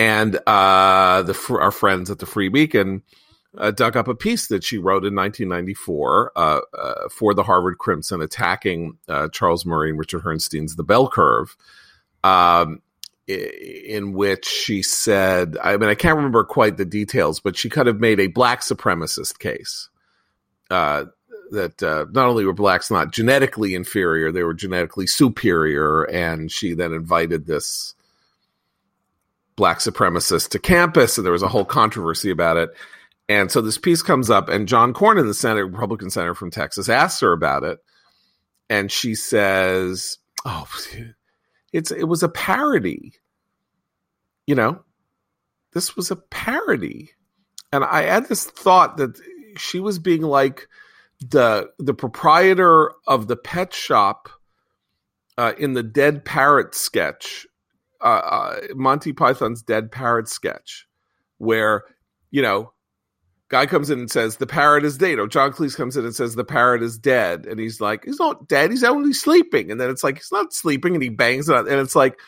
[0.00, 3.02] and uh, the our friends at the Free Beacon
[3.58, 7.78] uh, dug up a piece that she wrote in 1994 uh, uh, for the Harvard
[7.78, 11.56] Crimson, attacking uh, Charles Murray and Richard Herrnstein's The Bell Curve,
[12.22, 12.80] um,
[13.26, 17.88] in which she said, I mean, I can't remember quite the details, but she kind
[17.88, 19.88] of made a black supremacist case.
[20.70, 21.06] Uh,
[21.50, 26.04] that uh, not only were blacks not genetically inferior, they were genetically superior.
[26.04, 27.94] And she then invited this
[29.56, 32.70] black supremacist to campus, and there was a whole controversy about it.
[33.30, 36.88] And so this piece comes up, and John Cornyn, the Senate Republican senator from Texas,
[36.88, 37.78] asks her about it,
[38.68, 40.66] and she says, "Oh,
[41.72, 43.12] it's it was a parody.
[44.48, 44.82] You know,
[45.74, 47.12] this was a parody."
[47.72, 49.16] And I had this thought that
[49.56, 50.66] she was being like
[51.20, 54.28] the the proprietor of the pet shop
[55.38, 57.46] uh, in the Dead Parrot sketch,
[58.00, 60.88] uh, uh, Monty Python's Dead Parrot sketch,
[61.38, 61.84] where
[62.32, 62.72] you know
[63.50, 65.18] guy comes in and says the parrot is dead.
[65.18, 68.18] Or John Cleese comes in and says the parrot is dead, and he's like, he's
[68.18, 68.70] not dead.
[68.70, 69.70] He's only sleeping.
[69.70, 72.18] And then it's like he's not sleeping, and he bangs it, on, and it's like,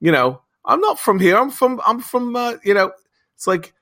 [0.00, 1.36] you know, I'm not from here.
[1.36, 2.92] I'm from I'm from uh, you know.
[3.36, 3.74] It's like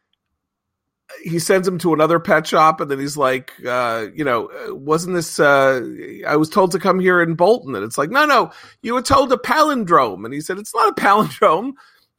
[1.23, 5.15] he sends him to another pet shop, and then he's like, uh, you know, wasn't
[5.15, 5.39] this?
[5.39, 5.81] Uh,
[6.27, 8.51] I was told to come here in Bolton, and it's like, no, no,
[8.83, 11.73] you were told a palindrome, and he said it's not a palindrome.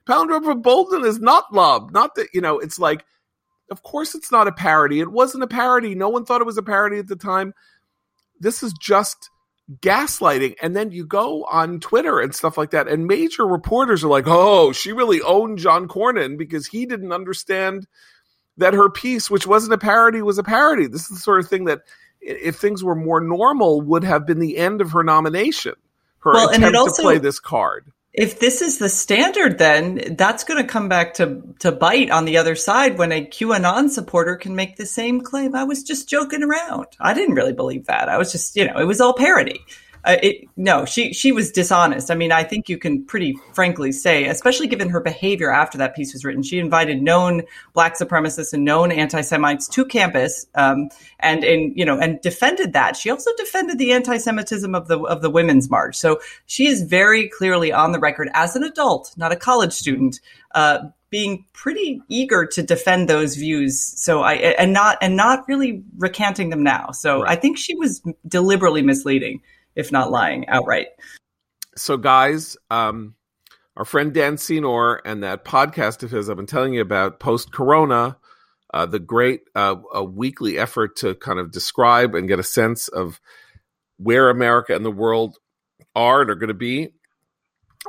[0.08, 2.60] Palindrome for Bolton is not love, not that you know.
[2.60, 3.06] It's like
[3.72, 5.00] Of course, it's not a parody.
[5.00, 5.96] It wasn't a parody.
[5.96, 7.54] No one thought it was a parody at the time.
[8.40, 9.30] This is just
[9.82, 10.56] gaslighting.
[10.62, 14.26] And then you go on Twitter and stuff like that, and major reporters are like,
[14.28, 17.88] oh, she really owned John Cornyn because he didn't understand
[18.58, 20.88] that her piece, which wasn't a parody, was a parody.
[20.88, 21.82] This is the sort of thing that,
[22.22, 25.74] if things were more normal, would have been the end of her nomination.
[26.20, 27.92] Her Well, and attempt it also- to play this card.
[28.18, 32.26] If this is the standard, then that's going to come back to to bite on
[32.26, 35.54] the other side when a QAnon supporter can make the same claim.
[35.56, 36.88] I was just joking around.
[37.00, 38.08] I didn't really believe that.
[38.08, 39.60] I was just, you know, it was all parody.
[40.06, 42.12] Uh, it, no, she she was dishonest.
[42.12, 45.96] I mean, I think you can pretty frankly say, especially given her behavior after that
[45.96, 47.42] piece was written, she invited known
[47.74, 50.90] black supremacists and known anti-Semites to campus, um,
[51.20, 52.96] and and you know, and defended that.
[52.96, 55.96] She also defended the anti-Semitism of the of the women's march.
[55.96, 60.20] So she is very clearly on the record as an adult, not a college student,
[60.54, 63.82] uh, being pretty eager to defend those views.
[63.82, 66.92] So I and not and not really recanting them now.
[66.92, 67.38] So Right.
[67.38, 69.42] I think she was deliberately misleading,
[69.76, 70.88] if not lying outright.
[71.76, 73.16] so guys um
[73.78, 77.52] our friend dan senor and that podcast of his i've been telling you about post
[77.52, 78.18] corona
[78.74, 82.88] uh, the great uh, a weekly effort to kind of describe and get a sense
[82.88, 83.22] of
[83.98, 85.38] where america and the world
[85.96, 86.90] are and are going to be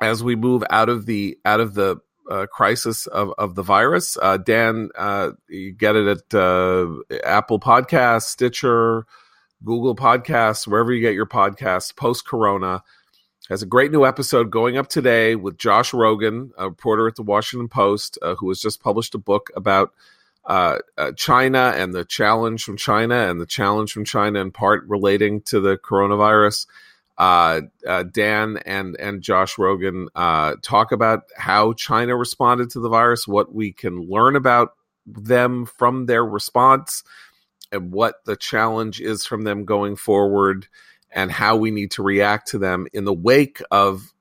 [0.03, 1.97] as we move out of the out of the
[2.31, 6.89] uh, crisis of, of the virus uh, dan uh, you get it at uh,
[7.25, 9.07] apple Podcasts, stitcher
[9.67, 12.83] google podcasts wherever you get your podcasts post corona
[13.49, 17.23] has a great new episode going up today with Josh Rogin, a reporter at the
[17.23, 19.93] Washington Post, uh, who has just published a book about
[20.47, 24.85] uh, uh, China and the challenge from China and the challenge from China in part
[24.89, 26.67] relating to the coronavirus.
[27.19, 32.91] Uh, uh, Dan and and Josh Rogin uh, talk about how China responded to the
[32.91, 34.75] virus, what we can learn about
[35.07, 37.05] them from their response,
[37.73, 40.69] and what the challenge is from them going forward
[41.11, 44.13] and how we need to react to them in the wake of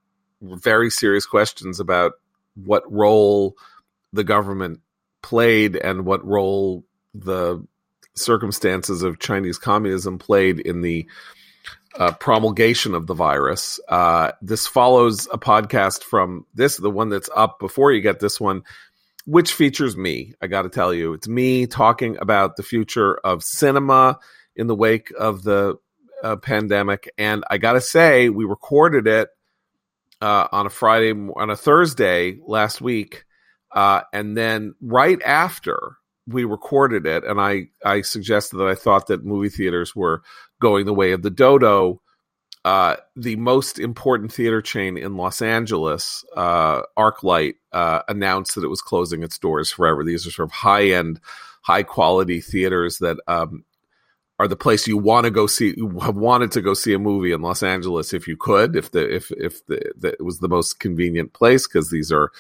[0.41, 2.13] very serious questions about
[2.55, 3.55] what role
[4.13, 4.79] the government
[5.21, 7.65] played and what role the
[8.15, 11.05] circumstances of Chinese communism played in the
[11.97, 13.79] uh, promulgation of the virus.
[13.87, 18.39] Uh, this follows a podcast from this, the one that's up before you get this
[18.39, 18.63] one,
[19.25, 20.33] which features me.
[20.41, 24.19] I got to tell you, it's me talking about the future of cinema
[24.55, 25.75] in the wake of the
[26.23, 27.11] uh, pandemic.
[27.17, 29.29] And I got to say, we recorded it
[30.21, 33.25] uh, on a Friday, on a Thursday last week.
[33.71, 39.07] Uh, and then right after we recorded it, and I, I suggested that I thought
[39.07, 40.23] that movie theaters were
[40.61, 42.01] going the way of the dodo.
[42.65, 48.69] Uh, the most important theater chain in Los Angeles, uh, ArcLight, uh, announced that it
[48.69, 50.03] was closing its doors forever.
[50.03, 51.19] These are sort of high end,
[51.61, 53.63] high quality theaters that um,
[54.39, 55.75] are the place you want to go see.
[55.77, 58.89] You have wanted to go see a movie in Los Angeles if you could, if
[58.89, 62.31] the if if the, the it was the most convenient place because these are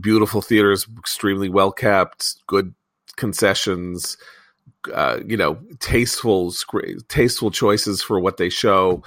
[0.00, 2.74] beautiful theaters, extremely well kept, good
[3.14, 4.16] concessions,
[4.92, 6.52] uh, you know, tasteful
[7.08, 9.04] tasteful choices for what they show.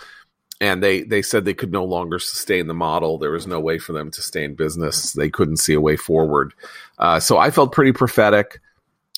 [0.61, 3.17] And they they said they could no longer sustain the model.
[3.17, 5.13] There was no way for them to stay in business.
[5.13, 6.53] They couldn't see a way forward.
[6.97, 8.61] Uh, so I felt pretty prophetic.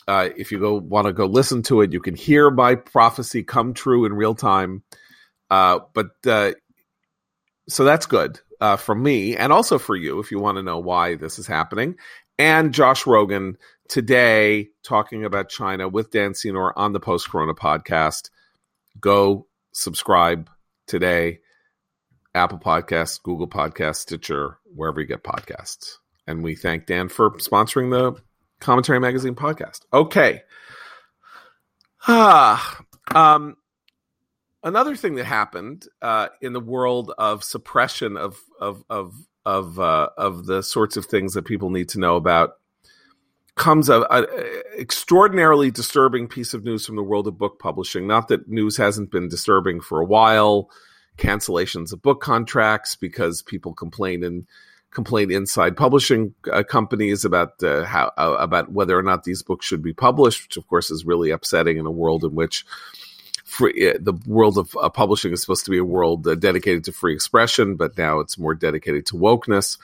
[0.07, 3.43] Uh, if you go want to go listen to it, you can hear my prophecy
[3.43, 4.81] come true in real time.
[5.51, 6.53] Uh, but uh,
[7.69, 10.79] so that's good uh, from me, and also for you if you want to know
[10.79, 11.95] why this is happening.
[12.39, 13.55] And Josh Rogin
[13.89, 18.29] today talking about China with Dan Senor on the Post Corona podcast.
[18.99, 20.49] Go subscribe
[20.87, 21.39] today.
[22.33, 25.97] Apple Podcasts, Google Podcasts, Stitcher, wherever you get podcasts.
[26.27, 28.21] And we thank Dan for sponsoring the
[28.59, 29.81] Commentary Magazine podcast.
[29.93, 30.41] Okay.
[32.07, 32.79] Ah,
[33.13, 33.57] um,
[34.63, 39.13] another thing that happened uh, in the world of suppression of of of
[39.45, 42.51] of uh, of the sorts of things that people need to know about
[43.57, 44.25] comes a, a
[44.79, 48.07] extraordinarily disturbing piece of news from the world of book publishing.
[48.07, 50.69] Not that news hasn't been disturbing for a while.
[51.17, 54.45] Cancellations of book contracts because people complain and
[54.91, 59.65] complain inside publishing uh, companies about uh, how uh, about whether or not these books
[59.65, 62.65] should be published, which of course is really upsetting in a world in which
[63.43, 66.83] free, uh, the world of uh, publishing is supposed to be a world uh, dedicated
[66.83, 69.77] to free expression, but now it's more dedicated to wokeness.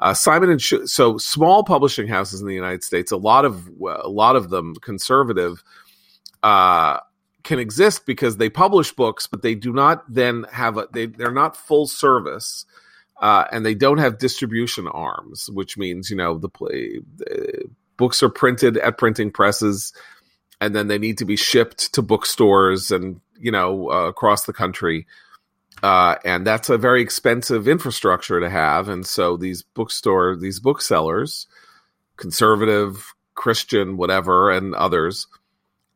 [0.00, 3.68] Uh, Simon and Sch- so small publishing houses in the United States, a lot of
[3.80, 5.62] a lot of them conservative,
[6.42, 6.98] uh,
[7.44, 11.30] can exist because they publish books, but they do not then have a they they're
[11.30, 12.66] not full service.
[13.20, 17.64] Uh, and they don't have distribution arms, which means you know the play, the
[17.96, 19.92] books are printed at printing presses,
[20.60, 24.52] and then they need to be shipped to bookstores and you know uh, across the
[24.52, 25.06] country.
[25.84, 28.88] Uh, and that's a very expensive infrastructure to have.
[28.88, 31.46] And so these bookstore, these booksellers,
[32.16, 35.26] conservative, Christian, whatever, and others,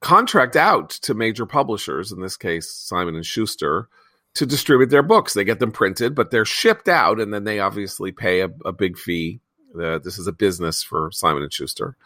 [0.01, 2.13] contract out to major publishers.
[2.13, 3.89] In this case, Simon and Schuster,
[4.35, 5.33] to distribute their books.
[5.33, 8.73] They get them printed, but they're shipped out, and then they obviously pay a, a
[8.75, 9.41] big fee.
[9.75, 11.97] Uh, this is a business for Simon and Schuster.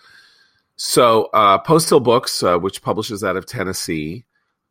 [0.77, 4.25] So, uh, Post Hill Books, uh, which publishes out of Tennessee,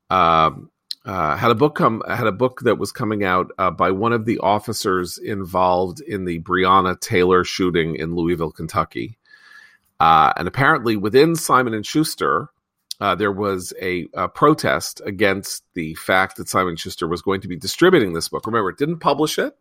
[0.09, 0.71] um,
[1.05, 4.13] uh, had a book come had a book that was coming out uh, by one
[4.13, 9.17] of the officers involved in the Breonna Taylor shooting in Louisville, Kentucky,
[9.99, 12.49] uh, and apparently within Simon and Schuster,
[12.99, 17.47] uh, there was a, a, protest against the fact that Simon Schuster was going to
[17.47, 18.45] be distributing this book.
[18.45, 19.57] Remember, it didn't publish it.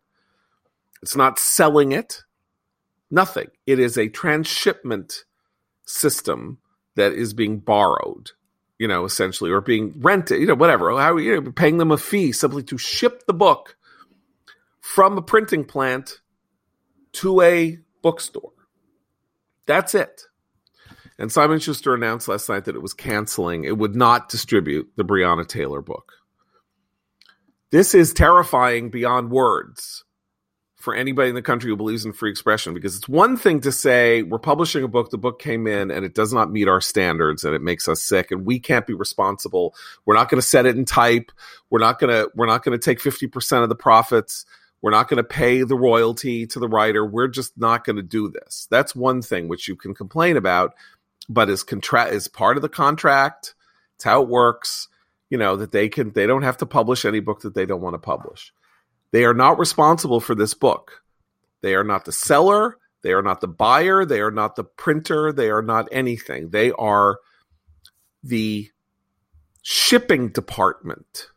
[1.03, 2.22] It's not selling it.
[3.11, 3.49] Nothing.
[3.66, 5.24] It is a transshipment
[5.86, 6.59] system
[6.97, 8.32] that is being borrowed
[8.81, 10.91] you know, essentially, or being rented, you know, whatever.
[10.99, 13.76] How you know, paying them a fee simply to ship the book
[14.81, 16.20] from a printing plant
[17.12, 18.53] to a bookstore.
[19.66, 20.22] That's it.
[21.18, 23.64] And Simon Schuster announced last night that it was canceling.
[23.64, 26.14] It would not distribute the Breonna Taylor book.
[27.70, 30.05] This is terrifying beyond words
[30.81, 33.70] for anybody in the country who believes in free expression because it's one thing to
[33.70, 36.81] say we're publishing a book the book came in and it does not meet our
[36.81, 39.74] standards and it makes us sick and we can't be responsible.
[40.07, 41.31] We're not going to set it in type.
[41.68, 44.47] We're not going to we're not going to take 50% of the profits.
[44.83, 47.05] We're not going to pay the royalty to the writer.
[47.05, 48.66] We're just not going to do this.
[48.70, 50.74] That's one thing which you can complain about
[51.28, 53.55] but is contract is part of the contract.
[53.97, 54.89] It's how it works.
[55.28, 57.83] You know that they can they don't have to publish any book that they don't
[57.83, 58.53] want to publish
[59.13, 61.03] they are not responsible for this book.
[61.63, 62.77] They are not the seller.
[63.03, 64.05] They are not the buyer.
[64.05, 65.33] They are not the printer.
[65.33, 66.51] They are not anything.
[66.51, 67.19] They are
[68.23, 68.71] the
[69.63, 71.29] shipping department.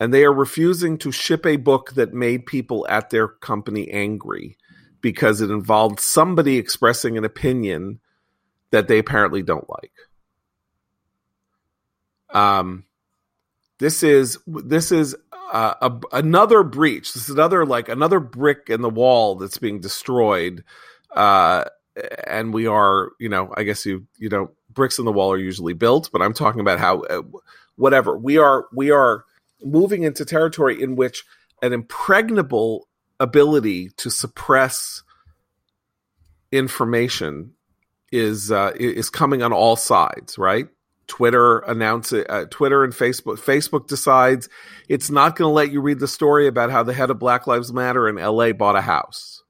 [0.00, 4.56] And they are refusing to ship a book that made people at their company angry
[5.00, 8.00] because it involved somebody expressing an opinion
[8.70, 9.92] that they apparently don't like.
[12.32, 12.84] Um,
[13.78, 15.14] this is this is
[15.52, 17.12] uh, a, another breach.
[17.12, 20.64] This is another like another brick in the wall that's being destroyed.
[21.14, 21.64] Uh,
[22.26, 25.38] and we are, you know, I guess you you know, bricks in the wall are
[25.38, 27.22] usually built, but I'm talking about how uh,
[27.76, 29.24] whatever we are we are
[29.62, 31.24] moving into territory in which
[31.60, 32.88] an impregnable
[33.20, 35.02] ability to suppress
[36.50, 37.52] information
[38.10, 40.68] is uh, is coming on all sides, right?
[41.12, 43.38] Twitter announces uh, Twitter and Facebook.
[43.38, 44.48] Facebook decides
[44.88, 47.46] it's not going to let you read the story about how the head of Black
[47.46, 49.42] Lives Matter in LA bought a house.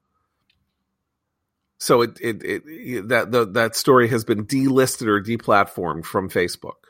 [1.79, 6.83] So it it, it that the, that story has been delisted or deplatformed from Facebook.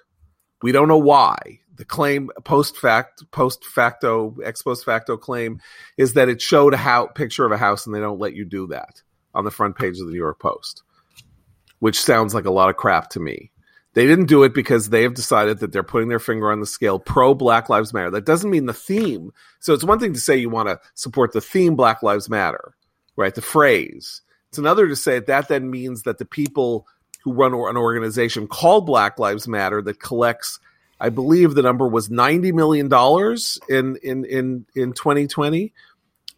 [0.64, 1.60] We don't know why.
[1.76, 5.60] The claim post fact post facto ex post facto claim
[5.98, 8.44] is that it showed a how, picture of a house and they don't let you
[8.44, 9.04] do that
[9.36, 10.82] on the front page of the New York Post,
[11.78, 13.52] which sounds like a lot of crap to me.
[13.94, 16.66] They didn't do it because they have decided that they're putting their finger on the
[16.66, 18.10] scale pro Black Lives Matter.
[18.12, 19.32] That doesn't mean the theme.
[19.60, 22.74] So it's one thing to say you want to support the theme Black Lives Matter,
[23.16, 23.34] right?
[23.34, 24.22] The phrase.
[24.50, 26.88] It's another to say that then means that the people
[27.24, 30.60] who run an organization called Black Lives Matter that collects,
[31.00, 35.72] I believe the number was ninety million dollars in in in in 2020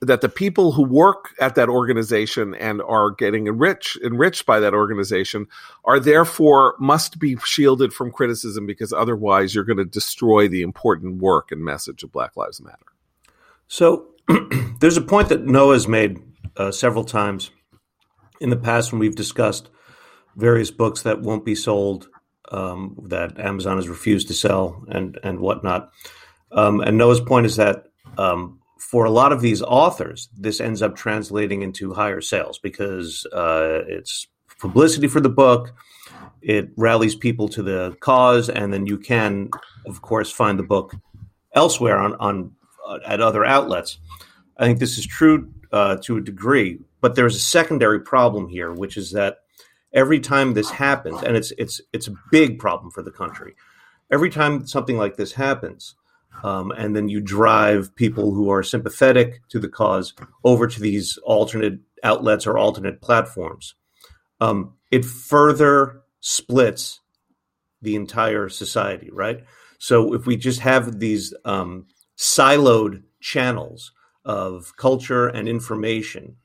[0.02, 4.74] that the people who work at that organization and are getting enriched enriched by that
[4.74, 5.48] organization
[5.84, 11.22] are therefore must be shielded from criticism because otherwise you're going to destroy the important
[11.22, 12.78] work and message of Black Lives Matter.
[13.68, 14.08] So
[14.80, 16.22] there's a point that Noah's made
[16.58, 17.52] uh, several times
[18.40, 19.70] in the past when we've discussed
[20.36, 22.10] various books that won't be sold
[22.52, 25.92] um, that Amazon has refused to sell and and whatnot.
[26.52, 27.86] Um, and Noah's point is that
[28.18, 33.26] um, for a lot of these authors, this ends up translating into higher sales because
[33.34, 34.28] uh, it's
[34.60, 35.74] publicity for the book.
[36.44, 39.50] It rallies people to the cause, and then you can,
[39.88, 40.94] of course, find the book
[41.54, 42.52] elsewhere on, on
[42.88, 43.98] uh, at other outlets.
[44.58, 48.72] I think this is true uh, to a degree, but there's a secondary problem here,
[48.72, 49.40] which is that
[49.94, 53.56] every time this happens, and it's it's it's a big problem for the country.
[54.12, 55.96] Every time something like this happens,
[56.44, 60.14] um, and then you drive people who are sympathetic to the cause
[60.44, 63.76] over to these alternate outlets or alternate platforms.
[64.40, 67.02] Um, it further splits
[67.82, 69.44] the entire society, right?
[69.78, 73.92] So if we just have these um, siloed channels
[74.24, 76.38] of culture and information,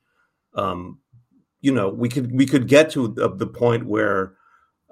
[0.54, 0.98] um,
[1.60, 4.34] you know, we could we could get to the, the point where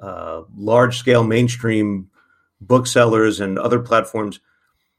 [0.01, 2.11] uh, large scale mainstream
[2.61, 4.41] booksellers and other platforms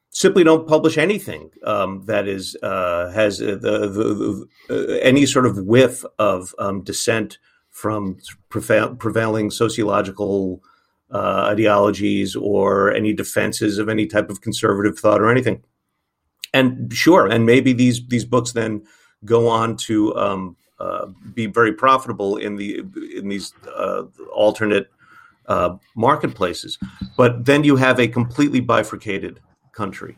[0.10, 5.46] simply don't publish anything um, that is uh, has the, the, the uh, any sort
[5.46, 7.38] of whiff of um, dissent
[7.70, 8.18] from
[8.50, 10.62] prevailing sociological
[11.12, 15.64] uh, ideologies or any defenses of any type of conservative thought or anything.
[16.54, 18.84] And sure, and maybe these these books then
[19.24, 22.84] go on to um, uh, be very profitable in the
[23.16, 24.04] in these uh,
[24.34, 24.90] alternate
[25.48, 26.80] uh, marketplaces.
[27.18, 29.40] But then you have a completely bifurcated
[29.72, 30.18] country.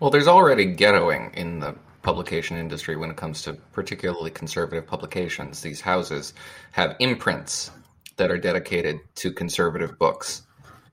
[0.00, 5.62] Well, there's already ghettoing in the publication industry when it comes to particularly conservative publications.
[5.62, 6.34] These houses
[6.72, 7.70] have imprints
[8.16, 10.42] that are dedicated to conservative books,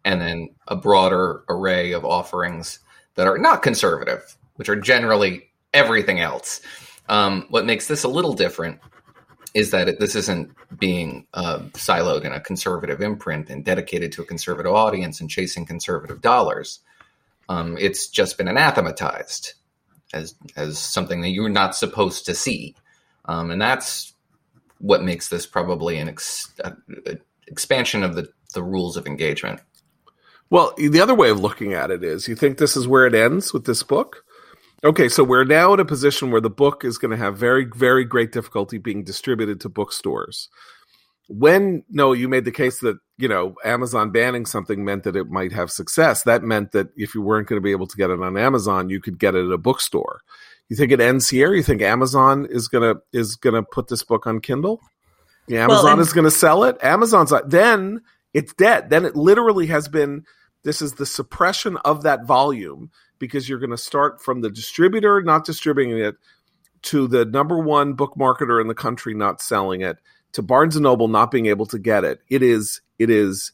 [0.06, 2.80] and then a broader array of offerings
[3.16, 6.62] that are not conservative, which are generally everything else.
[7.10, 8.80] Um, what makes this a little different
[9.54, 14.22] is that it, this isn't being uh, siloed in a conservative imprint and dedicated to
[14.22, 16.80] a conservative audience and chasing conservative dollars.
[17.50, 19.54] Um, it's just been anathematized
[20.14, 22.76] as as something that you're not supposed to see,
[23.26, 24.14] um, and that's
[24.80, 26.54] what makes this probably an ex-
[27.48, 29.62] expansion of the the rules of engagement.
[30.50, 33.16] Well, the other way of looking at it is you think this is where it
[33.16, 34.24] ends with this book?
[34.84, 37.66] Okay, so we're now in a position where the book is going to have very,
[37.66, 40.50] very great difficulty being distributed to bookstores.
[41.30, 45.30] When no, you made the case that you know Amazon banning something meant that it
[45.30, 46.24] might have success.
[46.24, 48.90] That meant that if you weren't going to be able to get it on Amazon,
[48.90, 50.22] you could get it at a bookstore.
[50.70, 51.54] You think it ends here?
[51.54, 54.82] You think Amazon is gonna is gonna put this book on Kindle?
[55.48, 56.78] Yeah, Amazon well, and- is going to sell it.
[56.82, 58.02] Amazon's uh, then
[58.34, 58.90] it's dead.
[58.90, 60.26] Then it literally has been.
[60.64, 65.22] This is the suppression of that volume because you're going to start from the distributor
[65.22, 66.16] not distributing it
[66.84, 69.98] to the number one book marketer in the country not selling it
[70.34, 72.20] to Barnes and Noble not being able to get it.
[72.30, 73.52] It is it is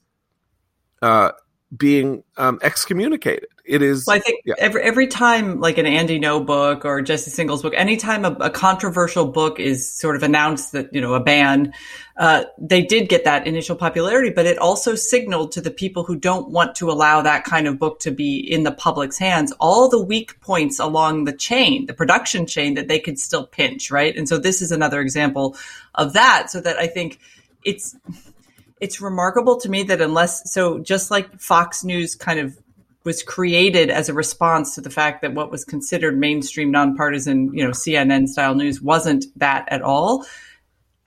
[1.01, 1.31] uh,
[1.75, 3.47] being um, excommunicated.
[3.63, 4.07] It is.
[4.07, 4.55] Well, I think yeah.
[4.57, 8.49] every every time, like an Andy Ngo book or Jesse Singal's book, anytime a, a
[8.49, 11.71] controversial book is sort of announced that you know a ban,
[12.17, 16.15] uh, they did get that initial popularity, but it also signaled to the people who
[16.15, 19.87] don't want to allow that kind of book to be in the public's hands all
[19.87, 24.17] the weak points along the chain, the production chain that they could still pinch, right?
[24.17, 25.55] And so this is another example
[25.93, 26.49] of that.
[26.49, 27.19] So that I think
[27.63, 27.95] it's
[28.79, 32.57] it's remarkable to me that unless so just like Fox News kind of
[33.03, 37.63] was created as a response to the fact that what was considered mainstream nonpartisan, you
[37.63, 40.25] know, CNN style news wasn't that at all.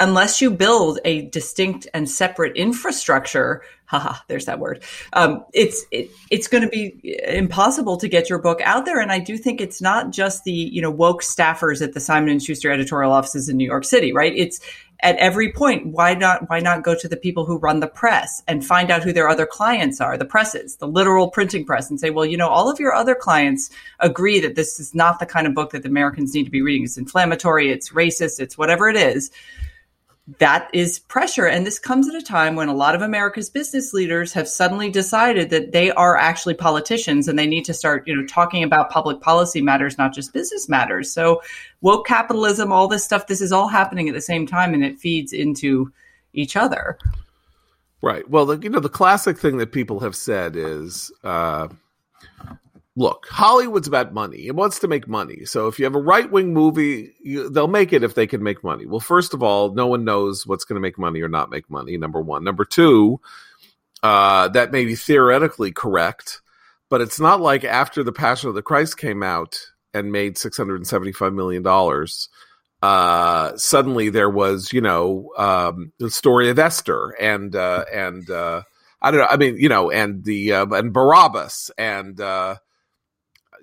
[0.01, 4.83] Unless you build a distinct and separate infrastructure, haha, there's that word.
[5.13, 8.99] Um, it's it, it's going to be impossible to get your book out there.
[8.99, 12.31] And I do think it's not just the you know woke staffers at the Simon
[12.31, 14.33] and Schuster editorial offices in New York City, right?
[14.35, 14.61] It's
[15.03, 18.43] at every point why not why not go to the people who run the press
[18.47, 21.99] and find out who their other clients are the presses the literal printing press and
[21.99, 25.27] say well you know all of your other clients agree that this is not the
[25.27, 26.85] kind of book that the americans need to be reading.
[26.85, 29.31] It's inflammatory it's racist it's whatever it is
[30.39, 31.47] that is pressure.
[31.47, 34.91] And this comes at a time when a lot of America's business leaders have suddenly
[34.91, 38.91] decided that they are actually politicians and they need to start, you know, talking about
[38.91, 41.13] public policy matters, not just business matters.
[41.13, 41.43] So
[41.81, 44.99] woke capitalism, all this stuff, this is all happening at the same time and it
[44.99, 45.93] feeds into
[46.33, 46.99] each other.
[48.01, 48.29] Right.
[48.29, 51.69] Well, the, you know, the classic thing that people have said is, uh,
[52.95, 54.47] look, Hollywood's about money.
[54.47, 55.45] It wants to make money.
[55.45, 58.43] So if you have a right wing movie, you, they'll make it if they can
[58.43, 58.87] make money.
[58.87, 61.71] Well, first of all, no one knows what's going to make money or not make
[61.71, 61.97] money.
[61.97, 62.45] Number one.
[62.45, 63.21] Number two,
[64.03, 66.43] uh, that may be theoretically correct,
[66.91, 69.59] but it's not like after the Passion of the Christ came out
[69.95, 72.29] and made six hundred and seventy five million dollars.
[72.83, 78.63] Uh, suddenly there was, you know, um, the story of Esther and uh, and uh,
[79.01, 79.29] I don't know.
[79.31, 82.57] I mean, you know, and the uh, and Barabbas and uh,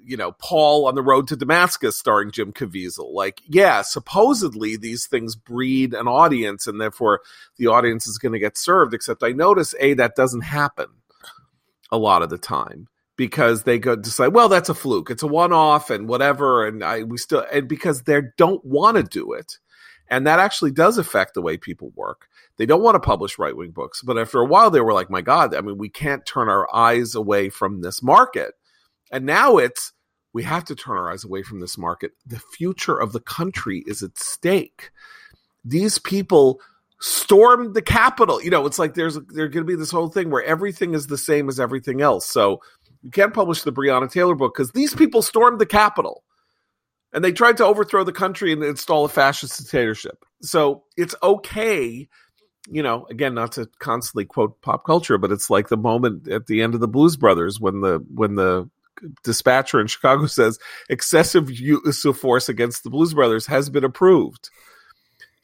[0.10, 3.14] you know, Paul on the Road to Damascus starring Jim Caviezel.
[3.14, 7.22] Like, yeah, supposedly these things breed an audience and therefore
[7.58, 8.94] the audience is going to get served.
[8.94, 10.88] Except I notice, A, that doesn't happen
[11.92, 12.88] a lot of the time
[13.18, 15.12] because they go decide, well, that's a fluke.
[15.12, 16.66] It's a one off and whatever.
[16.66, 19.60] And I, we still, and because they don't want to do it.
[20.12, 22.28] And that actually does affect the way people work.
[22.58, 24.02] They don't want to publish right wing books.
[24.02, 26.74] But after a while, they were like, my God, I mean, we can't turn our
[26.74, 28.56] eyes away from this market
[29.12, 29.94] and now it's
[30.34, 32.12] we have to turn our eyes away from this market.
[32.26, 34.92] The future of the country is at stake.
[35.66, 36.60] These people
[37.00, 38.42] stormed the Capitol.
[38.42, 41.08] You know, it's like there's there's going to be this whole thing where everything is
[41.08, 42.26] the same as everything else.
[42.26, 42.62] So
[43.02, 46.24] you can't publish the Breonna Taylor book because these people stormed the Capitol.
[47.14, 50.24] and they tried to overthrow the country and install a fascist dictatorship.
[50.42, 52.08] So it's okay,
[52.70, 56.48] you know, again, not to constantly quote pop culture, but it's like the moment at
[56.48, 58.70] the end of the Blues Brothers when the when the
[59.24, 64.50] dispatcher in Chicago says excessive use of force against the Blues Brothers has been approved.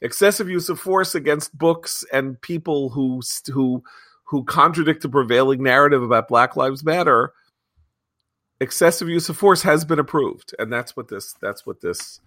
[0.00, 3.82] Excessive use of force against books and people who who
[4.24, 7.32] who contradict the prevailing narrative about Black Lives Matter
[8.60, 12.20] excessive use of force has been approved, and that's what this that's what this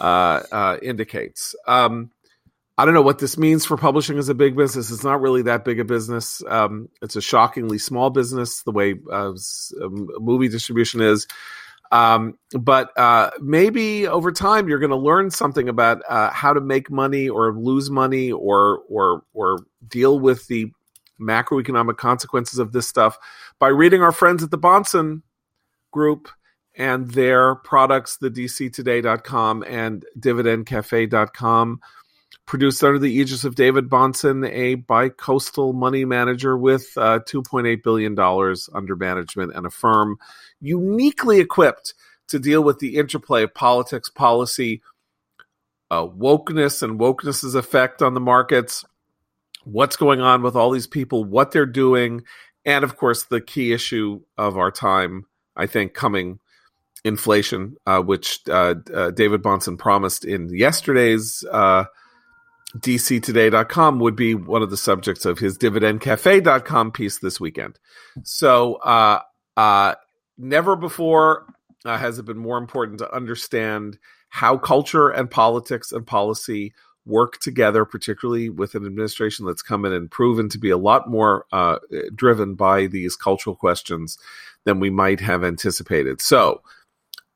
[0.00, 1.54] uh, uh, indicates.
[1.66, 2.10] Um,
[2.82, 4.90] I don't know what this means for publishing as a big business.
[4.90, 6.42] It's not really that big a business.
[6.48, 9.34] Um, it's a shockingly small business, the way uh,
[10.18, 11.28] movie distribution is.
[11.92, 16.60] Um, but uh, maybe over time you're going to learn something about uh, how to
[16.60, 20.72] make money or lose money or or or deal with the
[21.20, 23.16] macroeconomic consequences of this stuff
[23.60, 25.22] by reading our friends at the Bahnsen
[25.92, 26.28] Group
[26.74, 31.80] and their products, the dctoday.com and dividendcafe.com,
[32.52, 38.14] produced under the aegis of David Bahnsen, a bi-coastal money manager with uh, $2.8 billion
[38.74, 40.18] under management and a firm
[40.60, 41.94] uniquely equipped
[42.28, 44.82] to deal with the interplay of politics, policy,
[45.90, 48.84] uh, wokeness, and wokeness's effect on the markets,
[49.64, 52.22] what's going on with all these people, what they're doing,
[52.66, 55.24] and of course, the key issue of our time
[55.56, 56.38] I think, coming
[57.02, 61.84] inflation, uh, which uh, uh, David Bahnsen promised in yesterday's uh,
[62.78, 67.78] DCToday.com would be one of the subjects of his DividendCafe.com piece this weekend.
[68.22, 69.20] So, uh,
[69.56, 69.94] uh,
[70.38, 71.46] never before
[71.84, 73.98] uh, has it been more important to understand
[74.30, 76.72] how culture and politics and policy
[77.04, 81.10] work together, particularly with an administration that's come in and proven to be a lot
[81.10, 81.78] more uh,
[82.14, 84.18] driven by these cultural questions
[84.64, 86.20] than we might have anticipated.
[86.20, 86.62] So,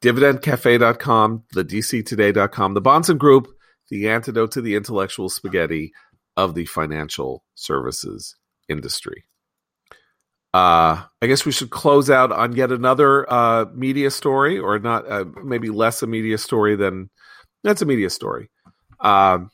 [0.03, 3.49] dividendcafe.com, the dctoday.com, the Bahnsen Group,
[3.91, 5.93] the antidote to the intellectual spaghetti
[6.37, 8.37] of the financial services
[8.68, 9.24] industry.
[10.53, 15.11] Uh, I guess we should close out on yet another uh, media story, or not,
[15.11, 17.11] uh, maybe less a media story than
[17.62, 18.49] that's a media story.
[19.01, 19.51] Um,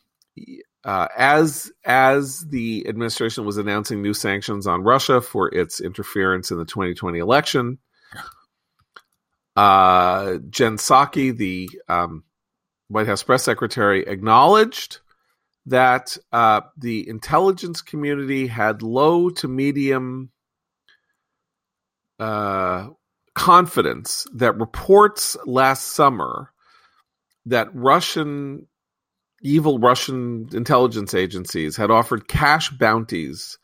[0.85, 6.59] uh, as as the administration was announcing new sanctions on Russia for its interference in
[6.59, 7.79] the 2020 election,
[9.57, 12.25] uh, Jen Psaki, the um,
[12.93, 14.99] White House press secretary, acknowledged
[15.67, 20.31] that uh, the intelligence community had low to medium
[22.19, 22.89] uh,
[23.35, 26.53] confidence that reports last summer
[27.47, 28.67] that Russian
[29.43, 33.59] evil Russian intelligence agencies had offered cash bounties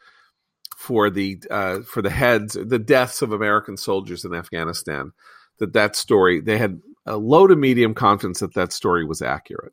[0.76, 5.12] for the uh, for the heads, the deaths of American soldiers in Afghanistan.
[5.58, 9.72] That that story they had a low to medium confidence that that story was accurate.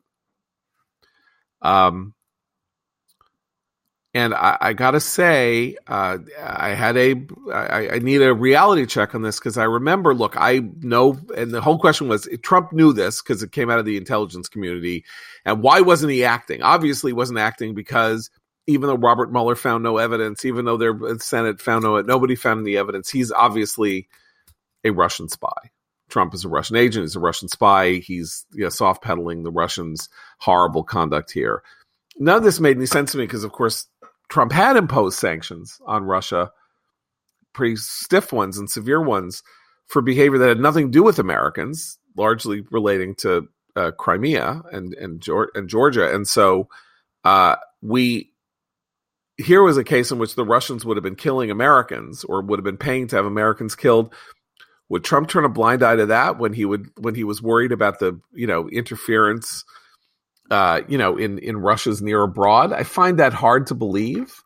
[1.62, 2.14] Um,
[4.14, 9.14] and I, I gotta say, uh, I had a, I, I need a reality check
[9.14, 12.94] on this because I remember, look, I know, and the whole question was Trump knew
[12.94, 15.04] this because it came out of the intelligence community,
[15.44, 16.62] and why wasn't he acting?
[16.62, 18.30] Obviously, he wasn't acting because
[18.66, 22.66] even though Robert Mueller found no evidence, even though the Senate found no, nobody found
[22.66, 24.08] any evidence, he's obviously
[24.82, 25.70] a Russian spy.
[26.16, 27.02] Trump is a Russian agent.
[27.02, 27.96] He's a Russian spy.
[27.96, 30.08] He's you know, soft pedaling the Russians'
[30.38, 31.62] horrible conduct here.
[32.18, 33.86] None of this made any sense to me because, of course,
[34.30, 36.50] Trump had imposed sanctions on Russia,
[37.52, 39.42] pretty stiff ones and severe ones,
[39.88, 43.46] for behavior that had nothing to do with Americans, largely relating to
[43.76, 45.22] uh, Crimea and and,
[45.54, 46.14] and, Georgia.
[46.14, 46.70] And so
[47.24, 48.32] uh, we
[49.36, 52.58] here was a case in which the Russians would have been killing Americans or would
[52.58, 54.14] have been paying to have Americans killed.
[54.88, 57.72] Would Trump turn a blind eye to that when he would when he was worried
[57.72, 59.64] about the you know interference?
[60.50, 62.72] uh, you know, in in Russia's near abroad.
[62.72, 64.42] I find that hard to believe,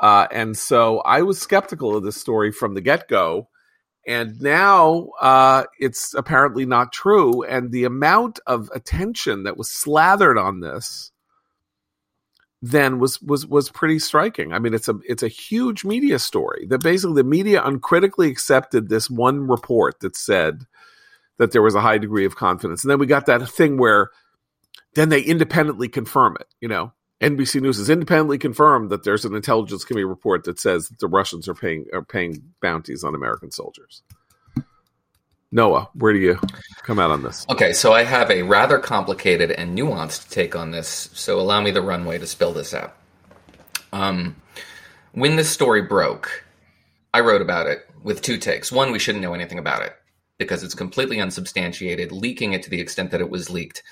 [0.00, 3.48] uh, and so I was skeptical of this story from the get go.
[4.06, 7.42] And now uh, it's apparently not true.
[7.44, 11.12] And the amount of attention that was slathered on this
[12.62, 14.52] then was was was pretty striking.
[14.52, 18.88] I mean, it's a it's a huge media story that basically the media uncritically accepted
[18.88, 20.66] this one report that said
[21.38, 24.10] that there was a high degree of confidence, and then we got that thing where
[24.94, 26.48] then they independently confirm it.
[26.60, 26.92] You know,
[27.22, 31.08] NBC News has independently confirmed that there's an intelligence committee report that says that the
[31.08, 34.02] Russians are paying are paying bounties on American soldiers.
[35.52, 36.38] Noah, where do you
[36.82, 37.44] come out on this?
[37.50, 41.70] Okay, so I have a rather complicated and nuanced take on this, so allow me
[41.70, 42.96] the runway to spill this out.
[43.92, 44.36] Um,
[45.12, 46.44] when this story broke,
[47.12, 48.70] I wrote about it with two takes.
[48.70, 49.96] One, we shouldn't know anything about it.
[50.38, 53.82] because it's completely unsubstantiated, leaking it to the extent that it was leaked,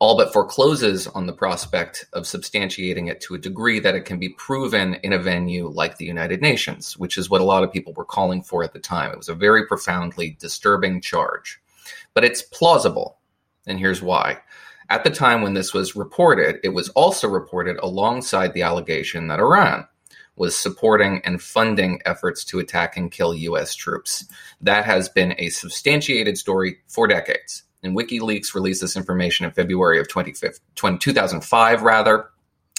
[0.00, 4.18] all but forecloses on the prospect of substantiating it to a degree that it can
[4.18, 7.72] be proven in a venue like the United Nations, which is what a lot of
[7.72, 9.10] people were calling for at the time.
[9.10, 11.60] It was a very profoundly disturbing charge.
[12.14, 13.18] But it's plausible,
[13.66, 14.38] and here's why.
[14.88, 19.40] At the time when this was reported, it was also reported alongside the allegation that
[19.40, 19.86] Iran
[20.36, 23.74] was supporting and funding efforts to attack and kill U.S.
[23.74, 24.24] troops.
[24.60, 27.64] That has been a substantiated story for decades.
[27.82, 32.30] And WikiLeaks released this information in February of 2005, rather.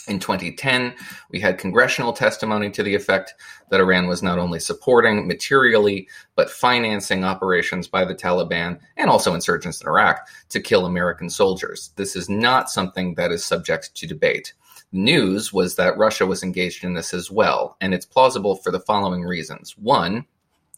[0.07, 0.95] In 2010,
[1.29, 3.35] we had congressional testimony to the effect
[3.69, 9.35] that Iran was not only supporting materially, but financing operations by the Taliban and also
[9.35, 11.91] insurgents in Iraq to kill American soldiers.
[11.95, 14.53] This is not something that is subject to debate.
[14.91, 18.79] News was that Russia was engaged in this as well, and it's plausible for the
[18.79, 19.77] following reasons.
[19.77, 20.25] One,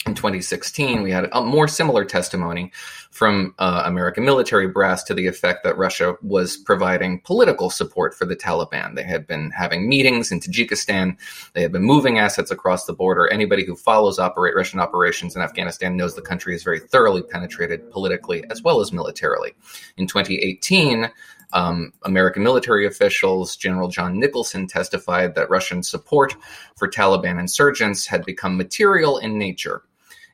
[0.08, 2.72] in 2016, we had a more similar testimony
[3.12, 8.26] from uh, American military brass to the effect that Russia was providing political support for
[8.26, 8.96] the Taliban.
[8.96, 11.18] They had been having meetings in Tajikistan.
[11.54, 13.28] They had been moving assets across the border.
[13.28, 17.92] Anybody who follows operate Russian operations in Afghanistan knows the country is very thoroughly penetrated
[17.92, 19.54] politically as well as militarily.
[19.98, 21.12] In 2018,
[21.54, 26.34] um, American military officials, General John Nicholson, testified that Russian support
[26.76, 29.84] for Taliban insurgents had become material in nature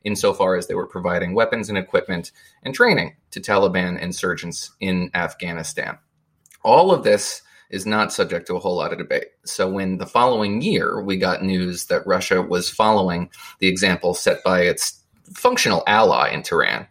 [0.04, 2.32] insofar as they were providing weapons and equipment
[2.64, 5.98] and training to Taliban insurgents in Afghanistan.
[6.64, 9.28] All of this is not subject to a whole lot of debate.
[9.46, 13.30] So, when the following year we got news that Russia was following
[13.60, 16.88] the example set by its functional ally in Tehran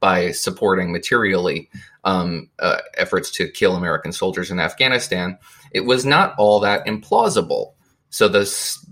[0.00, 1.70] by supporting materially
[2.04, 5.38] um, uh, efforts to kill American soldiers in Afghanistan,
[5.72, 7.72] it was not all that implausible
[8.10, 8.40] so the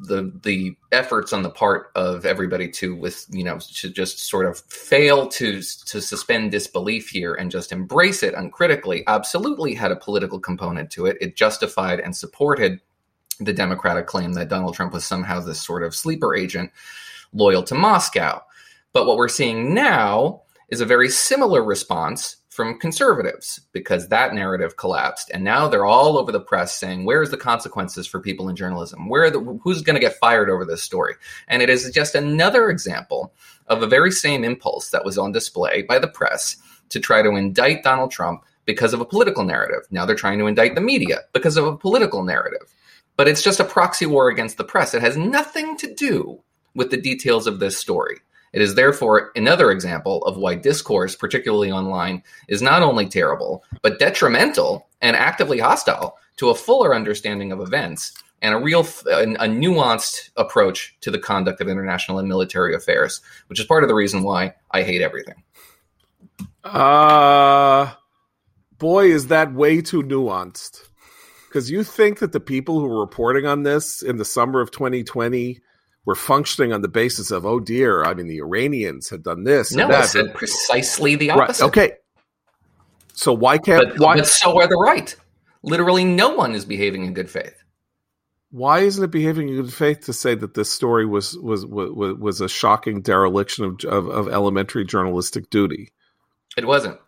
[0.07, 4.47] the the efforts on the part of everybody to with you know to just sort
[4.47, 9.97] of fail to to suspend disbelief here and just embrace it uncritically absolutely had a
[9.97, 11.17] political component to it.
[11.21, 12.81] It justified and supported
[13.41, 16.71] the democratic claim that Donald Trump was somehow this sort of sleeper agent
[17.33, 18.43] loyal to Moscow.
[18.93, 24.77] But what we're seeing now is a very similar response from conservatives because that narrative
[24.77, 25.29] collapsed.
[25.35, 29.09] And now they're all over the press saying where's the consequences for people in journalism?
[29.09, 31.15] Where the, who's going to get fired over this story?
[31.49, 33.35] And it is just another example
[33.67, 36.57] of the very same impulse that was on display by the press
[36.91, 39.89] to try to indict Donald Trump because of a political narrative.
[39.91, 42.73] Now they're trying to indict the media because of a political narrative.
[43.17, 44.95] But it's just a proxy war against the press.
[44.95, 46.41] It has nothing to do
[46.73, 48.21] with the details of this story
[48.55, 53.99] it is therefore another example of why discourse, particularly online, is not only terrible, but
[53.99, 60.31] detrimental and actively hostile to a fuller understanding of events and a real, a, nuanced
[60.37, 64.23] approach to the conduct of international and military affairs, which is part of the reason
[64.23, 65.43] why I hate everything.
[66.63, 67.93] Uh,
[68.79, 70.89] boy, is that way too nuanced.
[71.49, 74.71] Because you think that the people who were reporting on this in the summer of
[74.71, 75.59] 2020
[76.05, 79.73] were functioning on the basis of, oh dear, I mean, the Iranians had done this.
[79.73, 80.03] No, that.
[80.03, 81.63] I said precisely the opposite.
[81.63, 81.69] Right.
[81.69, 81.93] Okay.
[83.15, 84.17] So why can't but, why?
[84.17, 85.15] But so are the right.
[85.63, 87.55] Literally, no one is behaving in good faith.
[88.51, 91.91] Why isn't it behaving in good faith to say that this story was was was,
[92.19, 95.93] was a shocking dereliction of, of, of elementary journalistic duty?
[96.57, 96.99] It wasn't.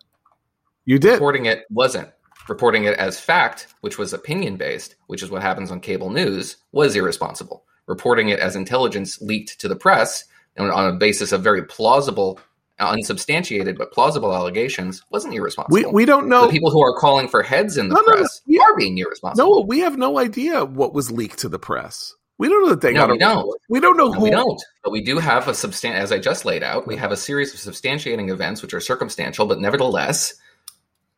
[0.85, 2.09] You did reporting it wasn't
[2.49, 6.57] reporting it as fact, which was opinion based, which is what happens on cable news,
[6.71, 10.25] was irresponsible reporting it as intelligence leaked to the press
[10.59, 12.39] on, on a basis of very plausible
[12.79, 15.75] unsubstantiated but plausible allegations wasn't irresponsible.
[15.75, 16.43] We, we don't know.
[16.47, 18.17] The people who are calling for heads in the No, no, no.
[18.19, 18.63] press Yeah.
[18.63, 19.61] are being irresponsible.
[19.61, 22.15] No, we have no idea what was leaked to the press.
[22.39, 23.13] We don't know that they No, got.
[23.13, 23.61] we don't.
[23.71, 24.25] We don't know No, who.
[24.25, 24.61] we don't.
[24.85, 27.55] But we do have a substan as I just laid out, we have a series
[27.55, 30.35] of substantiating events which are circumstantial, but nevertheless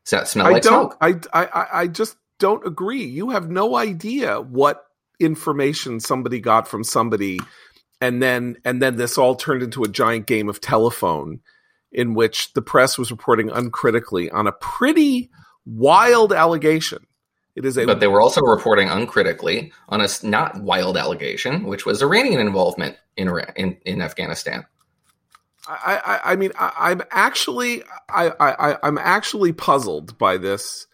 [0.04, 0.92] smell I like don't.
[0.92, 0.98] smoke.
[1.00, 1.14] I
[1.44, 3.04] I I just don't agree.
[3.04, 4.84] You have no idea what
[5.20, 7.40] information somebody got from somebody,
[8.00, 11.40] and then and then this all turned into a giant game of telephone,
[11.92, 15.30] in which the press was reporting uncritically on a pretty
[15.66, 17.06] wild allegation.
[17.56, 21.84] It is a But they were also reporting uncritically on a not wild allegation, which
[21.84, 24.64] was Iranian involvement in in, in Afghanistan.
[25.66, 30.86] I, I, I mean, I, I'm actually, I, I, I'm actually puzzled by this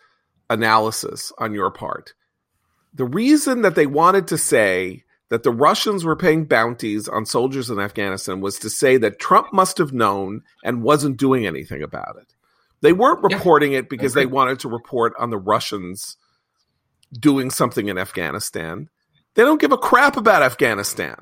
[0.51, 2.15] analysis on your part.
[2.95, 7.71] The reason that they wanted to say that the Russians were paying bounties on soldiers
[7.71, 12.17] in Afghanistan was to say that Trump must have known and wasn't doing anything about
[12.21, 12.35] it.
[12.83, 16.17] They weren't Yeah, reporting it because they wanted to report on the Russians
[17.19, 18.89] doing something in Afghanistan.
[19.35, 21.17] They don't give a crap about Afghanistan.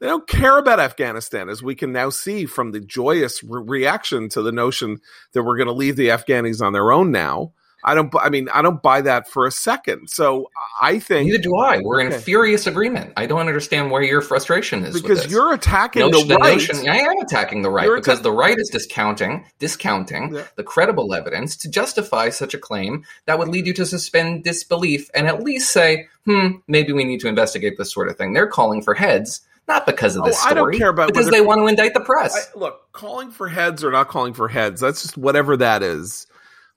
[0.00, 4.28] They don't care about Afghanistan, as we can now see from the joyous re- reaction
[4.30, 5.00] to the notion
[5.32, 7.52] that we're going to leave the Afghanis on their own now.
[7.84, 8.12] I don't.
[8.20, 10.08] I mean, I don't buy that for a second.
[10.08, 10.50] So
[10.80, 11.78] I think neither do I.
[11.78, 12.16] We're okay.
[12.16, 13.12] in furious agreement.
[13.16, 16.54] I don't understand where your frustration is because you're attacking notion, the, right.
[16.54, 20.44] Notion, I am attacking the right you're because atta- the right is discounting discounting yeah.
[20.56, 25.08] the credible evidence to justify such a claim that would lead you to suspend disbelief
[25.14, 28.48] and at least say, "Hmm, maybe we need to investigate this sort of thing." They're
[28.48, 30.52] calling for heads not because of this oh, story.
[30.52, 32.34] I don't care about because they want to indict the press.
[32.34, 36.26] I, look, calling for heads or not calling for heads, that's just whatever that is.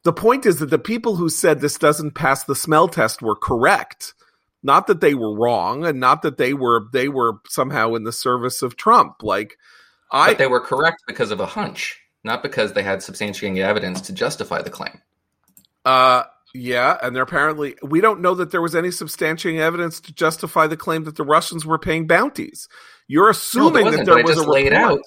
[0.04, 3.36] The point is that the people who said this doesn't pass the smell test were
[3.36, 4.14] correct.
[4.64, 8.12] Not that they were wrong and not that they were they were somehow in the
[8.12, 9.24] service of Trump.
[9.24, 9.58] Like
[10.12, 14.02] I But they were correct because of a hunch, not because they had substantiating evidence
[14.02, 15.02] to justify the claim.
[15.86, 16.24] Uh
[16.54, 20.68] yeah, and they're apparently we don't know that there was any substantiating evidence to justify
[20.68, 22.68] the claim that the Russians were paying bounties.
[23.08, 24.74] You're assuming no, that there was a report.
[24.74, 25.00] Out.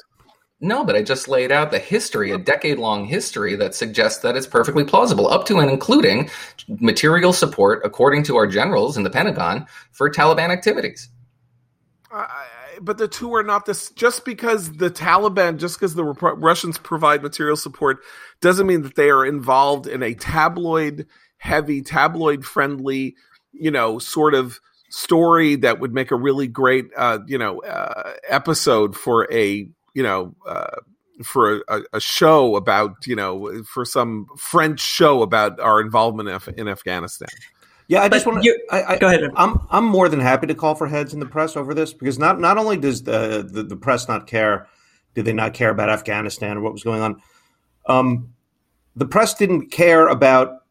[0.64, 4.34] No, but I just laid out the history, a decade long history that suggests that
[4.34, 6.30] it's perfectly plausible, up to and including
[6.68, 11.10] material support, according to our generals in the Pentagon, for Taliban activities.
[12.80, 13.90] But the two are not this.
[13.90, 17.98] Just because the Taliban, just because the Russians provide material support,
[18.40, 21.06] doesn't mean that they are involved in a tabloid
[21.36, 23.16] heavy, tabloid friendly,
[23.52, 28.14] you know, sort of story that would make a really great, uh, you know, uh,
[28.30, 30.76] episode for a you know, uh,
[31.22, 36.34] for a, a, show about, you know, for some French show about our involvement in,
[36.34, 37.28] Af- in Afghanistan.
[37.86, 38.58] Yeah, I just want to.
[38.70, 39.30] i go ahead.
[39.36, 42.18] I'm I'm more than happy to call for heads in the press over this because
[42.18, 44.66] not not only does the the, the press not care,
[45.14, 47.20] did they not care about Afghanistan or what was going on,
[47.86, 48.32] um,
[48.96, 50.62] the press didn't care about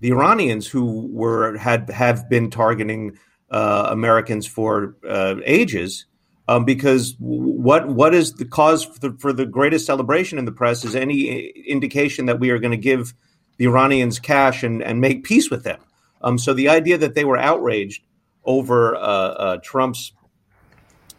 [0.00, 3.18] the Iranians who were had have been targeting
[3.50, 6.04] uh, Americans for uh, ages
[6.48, 10.52] um, because what what is the cause for the, for the greatest celebration in the
[10.52, 13.14] press is any indication that we are going to give
[13.58, 15.78] the Iranians cash and, and make peace with them.
[16.22, 18.02] Um, so the idea that they were outraged
[18.44, 20.12] over uh, uh, Trump's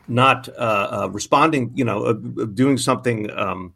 [0.08, 0.52] not uh,
[1.04, 3.76] uh responding, you know, doing something um,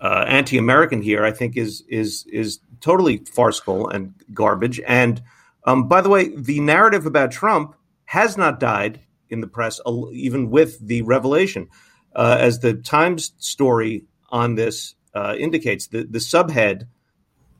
[0.00, 4.80] uh, anti-American here, I think is is is totally farcical and garbage.
[4.86, 5.22] And
[5.64, 7.74] um, by the way, the narrative about Trump
[8.04, 9.00] has not died
[9.34, 9.80] in the press,
[10.12, 11.68] even with the revelation.
[12.16, 16.86] Uh, as the Times story on this uh, indicates, the, the subhead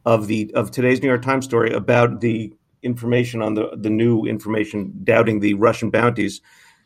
[0.06, 2.52] of the of today's New York Times story about the
[2.82, 6.40] information on the, the new information doubting the Russian bounties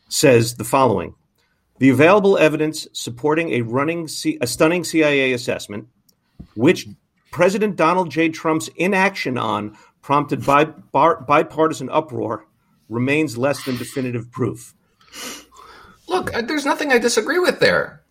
[0.07, 1.15] says the following.
[1.77, 5.87] The available evidence supporting a running C- a stunning CIA assessment,
[6.55, 6.87] which
[7.31, 8.29] President Donald J.
[8.29, 12.45] Trump's inaction on prompted by bar- bipartisan uproar,
[12.87, 14.73] remains less than definitive proof.
[16.07, 18.01] Look, uh, there's nothing I disagree with there.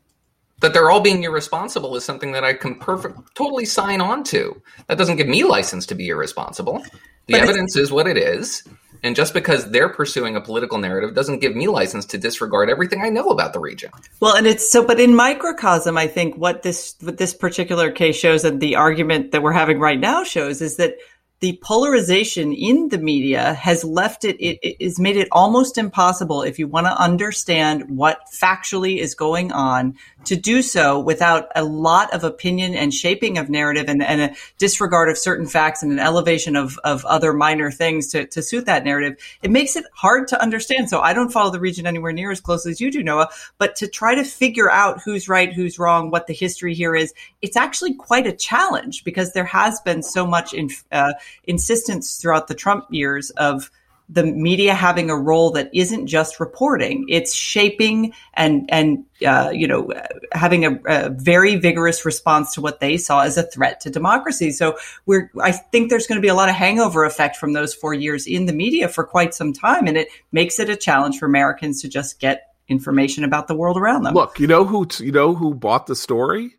[0.60, 4.60] That they're all being irresponsible is something that I can perfect totally sign on to.
[4.88, 6.82] That doesn't give me license to be irresponsible.
[7.26, 8.64] The but evidence is what it is.
[9.02, 13.02] And just because they're pursuing a political narrative doesn't give me license to disregard everything
[13.02, 13.90] I know about the region.
[14.18, 18.16] Well, and it's so, but in microcosm, I think what this what this particular case
[18.16, 20.96] shows, and the argument that we're having right now shows, is that
[21.40, 26.42] the polarization in the media has left it, it, it has made it almost impossible
[26.42, 29.96] if you want to understand what factually is going on
[30.28, 34.34] to do so without a lot of opinion and shaping of narrative and, and a
[34.58, 38.66] disregard of certain facts and an elevation of, of other minor things to, to suit
[38.66, 39.16] that narrative.
[39.42, 40.90] It makes it hard to understand.
[40.90, 43.74] So I don't follow the region anywhere near as closely as you do, Noah, but
[43.76, 47.56] to try to figure out who's right, who's wrong, what the history here is, it's
[47.56, 51.14] actually quite a challenge because there has been so much in, uh,
[51.44, 53.70] insistence throughout the Trump years of
[54.08, 59.68] the media having a role that isn't just reporting; it's shaping and and uh, you
[59.68, 59.92] know
[60.32, 64.50] having a, a, very vigorous response to what they saw as a threat to democracy.
[64.50, 67.74] So we're I think there's going to be a lot of hangover effect from those
[67.74, 71.18] four years in the media for quite some time, and it makes it a challenge
[71.18, 74.14] for Americans to just get information about the world around them.
[74.14, 76.56] Look, you know who you know who bought the story?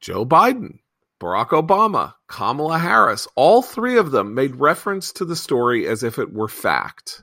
[0.00, 0.78] Joe Biden.
[1.20, 6.18] Barack Obama, Kamala Harris, all three of them made reference to the story as if
[6.18, 7.22] it were fact.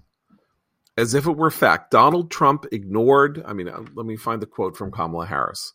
[0.95, 1.91] As if it were fact.
[1.91, 5.74] Donald Trump ignored, I mean, uh, let me find the quote from Kamala Harris.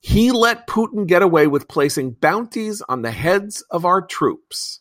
[0.00, 4.80] He let Putin get away with placing bounties on the heads of our troops,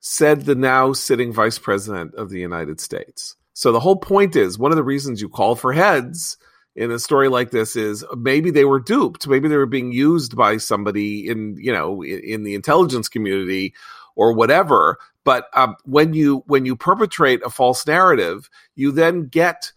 [0.00, 3.36] said the now sitting vice president of the United States.
[3.52, 6.38] So the whole point is one of the reasons you call for heads
[6.74, 10.36] in a story like this is maybe they were duped maybe they were being used
[10.36, 13.74] by somebody in you know in, in the intelligence community
[14.16, 19.72] or whatever but um, when you when you perpetrate a false narrative you then get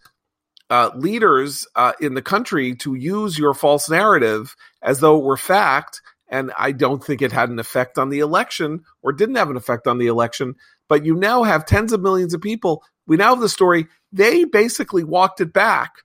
[0.70, 5.36] uh, leaders uh, in the country to use your false narrative as though it were
[5.36, 6.02] fact.
[6.28, 9.56] And I don't think it had an effect on the election or didn't have an
[9.56, 10.56] effect on the election.
[10.88, 12.82] But you now have tens of millions of people.
[13.06, 13.86] We now have the story.
[14.12, 16.02] They basically walked it back.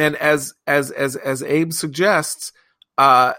[0.00, 2.52] And as as as as Abe suggests,
[2.96, 3.34] uh,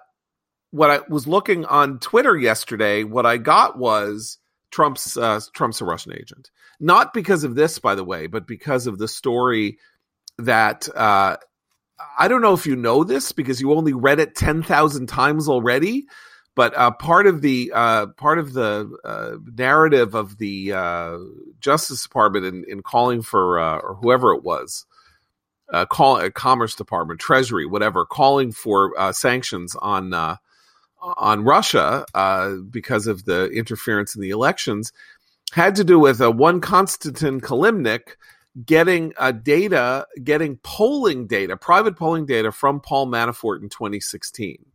[0.70, 4.38] what I was looking on Twitter yesterday, what I got was
[4.70, 6.51] Trump's uh, Trump's a Russian agent.
[6.80, 9.80] Not because of this, by the way, but because of the story
[10.38, 11.38] that uh,
[12.20, 15.49] I don't know if you know this because you only read it ten thousand times
[15.49, 16.05] already.
[16.55, 21.18] But uh, part of the uh, part of the uh, narrative of the uh,
[21.59, 24.86] Justice Department in, in calling for or whoever it was,
[25.72, 30.38] uh, call uh, Commerce Department, Treasury, whatever, calling for uh, sanctions on uh,
[31.01, 32.05] on Russia
[32.69, 34.93] because of the interference in the elections,
[35.51, 38.15] had to do with a one Konstantin Kilimnik
[38.65, 44.65] getting uh, data, getting polling data, private polling data from Paul Manafort in 2016.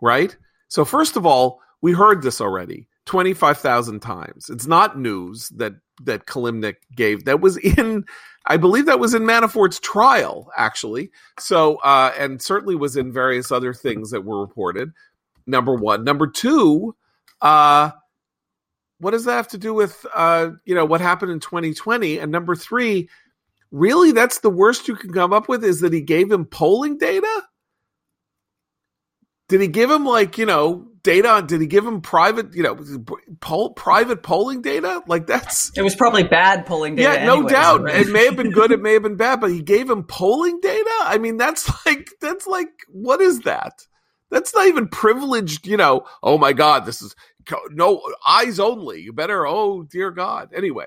[0.00, 0.36] Right?
[0.68, 4.48] So, first of all, we heard this already 25,000 times.
[4.50, 7.24] It's not news that that Kilimnik gave.
[7.24, 8.04] That was in,
[8.50, 11.12] I believe that was in Manafort's trial, actually.
[11.38, 14.90] So, uh, and certainly was in various other things that were reported.
[15.46, 16.02] Number one.
[16.02, 16.96] Number two,
[17.40, 17.92] uh,
[18.98, 22.18] what does that have to do with uh, you know what happened in 2020?
[22.18, 23.08] And number three,
[23.70, 26.98] really, that's the worst you can come up with is that he gave him polling
[26.98, 27.42] data.
[29.48, 31.46] Did he give him like you know data on?
[31.46, 32.78] Did he give him private you know
[33.40, 35.02] poll, private polling data?
[35.06, 37.18] Like that's it was probably bad polling data.
[37.18, 37.82] Yeah, no anyways, doubt.
[37.82, 38.06] right?
[38.06, 38.72] It may have been good.
[38.72, 40.90] It may have been bad, but he gave him polling data.
[41.02, 43.86] I mean, that's like that's like what is that?
[44.30, 45.66] That's not even privileged.
[45.66, 46.06] You know.
[46.22, 47.14] Oh my God, this is
[47.70, 49.00] no eyes only.
[49.00, 49.46] You better.
[49.46, 50.50] Oh dear God.
[50.54, 50.86] Anyway.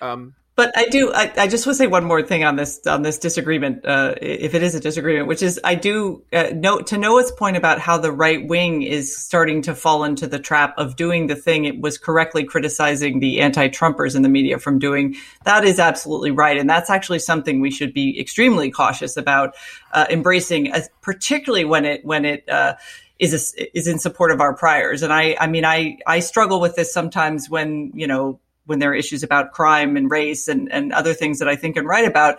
[0.00, 1.10] Um, but I do.
[1.10, 4.14] I, I just want to say one more thing on this on this disagreement, uh,
[4.20, 7.78] if it is a disagreement, which is I do uh, note to Noah's point about
[7.78, 11.64] how the right wing is starting to fall into the trap of doing the thing
[11.64, 15.16] it was correctly criticizing the anti-Trumpers in the media from doing.
[15.44, 19.54] That is absolutely right, and that's actually something we should be extremely cautious about
[19.94, 22.74] uh, embracing, particularly when it when it uh,
[23.18, 25.02] is a, is in support of our priors.
[25.02, 28.40] And I, I mean, I, I struggle with this sometimes when, you know,
[28.70, 31.76] when there are issues about crime and race and, and other things that I think
[31.76, 32.38] and write about.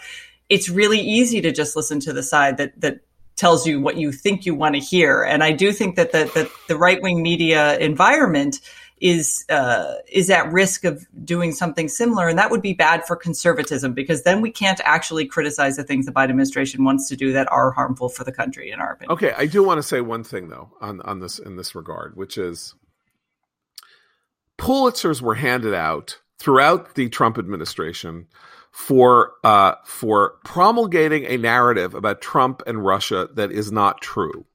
[0.50, 3.02] It's really easy to just listen to the side that, that
[3.36, 5.22] tells you what you think you want to hear.
[5.24, 8.62] And I do think that the, the, the right wing media environment
[9.02, 13.16] is uh, is at risk of doing something similar, and that would be bad for
[13.16, 17.34] conservatism because then we can't actually criticize the things the Biden administration wants to do
[17.34, 19.12] that are harmful for the country, in our opinion.
[19.14, 22.16] Okay, I do want to say one thing though on on this in this regard,
[22.16, 22.76] which is
[24.62, 28.28] Pulitzers were handed out throughout the Trump administration
[28.72, 34.46] for uh, for promulgating a narrative about Trump and Russia that is not true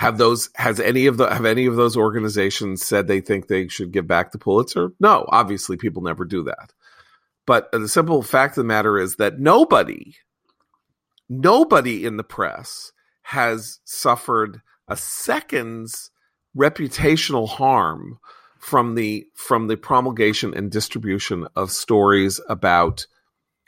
[0.00, 3.68] have those has any of the have any of those organizations said they think they
[3.68, 4.94] should give back the Pulitzer?
[4.98, 6.72] No, obviously people never do that.
[7.44, 10.14] But the simple fact of the matter is that nobody
[11.28, 12.92] nobody in the press
[13.24, 16.10] has suffered a second's
[16.56, 18.20] reputational harm
[18.60, 23.06] from the from the promulgation and distribution of stories about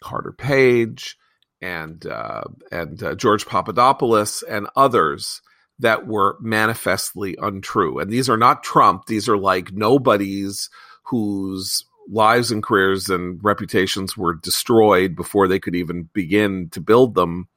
[0.03, 1.17] Carter Page
[1.61, 5.41] and uh, and uh, George Papadopoulos and others
[5.79, 7.99] that were manifestly untrue.
[7.99, 10.69] And these are not Trump, these are like nobodies
[11.05, 17.15] whose lives and careers and reputations were destroyed before they could even begin to build
[17.15, 17.49] them.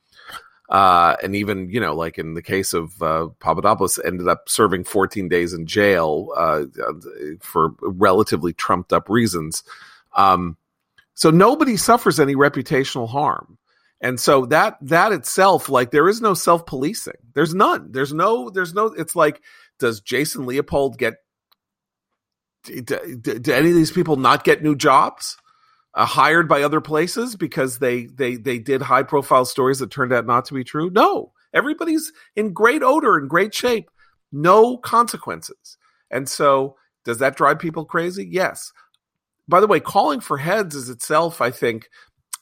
[0.70, 4.84] Uh, and even, you know, like in the case of uh, Papadopoulos, ended up serving
[4.84, 6.64] 14 days in jail uh,
[7.40, 9.64] for relatively trumped up reasons.
[10.16, 10.58] Um,
[11.14, 13.58] so nobody suffers any reputational harm.
[14.02, 17.14] And so that that itself like there is no self-policing.
[17.34, 17.92] There's none.
[17.92, 19.42] There's no there's no it's like
[19.80, 21.16] does jason leopold get
[22.64, 25.38] do, do, do any of these people not get new jobs
[25.96, 30.14] uh, hired by other places because they they they did high profile stories that turned
[30.14, 30.90] out not to be true?
[30.90, 31.32] No.
[31.54, 33.90] Everybody's in great odor and great shape.
[34.32, 35.78] No consequences.
[36.12, 36.76] And so
[37.06, 38.28] does that drive people crazy?
[38.30, 38.74] Yes.
[39.48, 41.88] By the way calling for heads is itself i think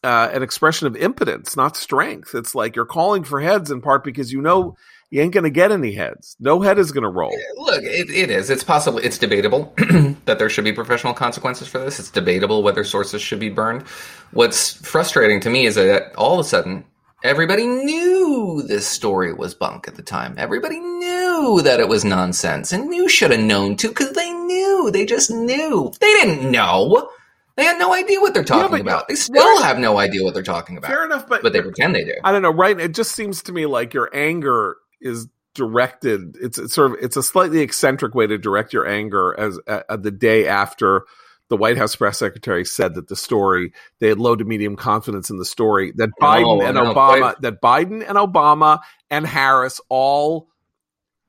[0.03, 2.35] uh, an expression of impotence, not strength.
[2.35, 4.75] It's like you're calling for heads in part because you know
[5.13, 6.35] you ain't going to get any heads.
[6.39, 7.31] No head is going to roll.
[7.57, 8.49] Look, it, it is.
[8.49, 8.97] It's possible.
[8.97, 9.71] It's debatable
[10.25, 11.99] that there should be professional consequences for this.
[11.99, 13.83] It's debatable whether sources should be burned.
[14.31, 16.83] What's frustrating to me is that all of a sudden
[17.23, 20.33] everybody knew this story was bunk at the time.
[20.39, 24.89] Everybody knew that it was nonsense, and you should have known too because they knew.
[24.91, 25.93] They just knew.
[26.01, 27.07] They didn't know
[27.55, 29.07] They had no idea what they're talking but- about.
[29.07, 30.89] They still have no idea what they're talking about.
[30.89, 32.15] Fair enough, but But they pretend they do.
[32.23, 32.79] I don't know, right?
[32.79, 36.35] It just seems to me like your anger is directed.
[36.41, 39.97] It's, it's sort of it's a slightly eccentric way to direct your anger as uh,
[39.97, 41.05] the day after
[41.49, 45.29] the White House press secretary said that the story they had low to medium confidence
[45.29, 48.79] in the story that Biden No, and no, Obama that Biden and Obama
[49.11, 50.49] and Harris all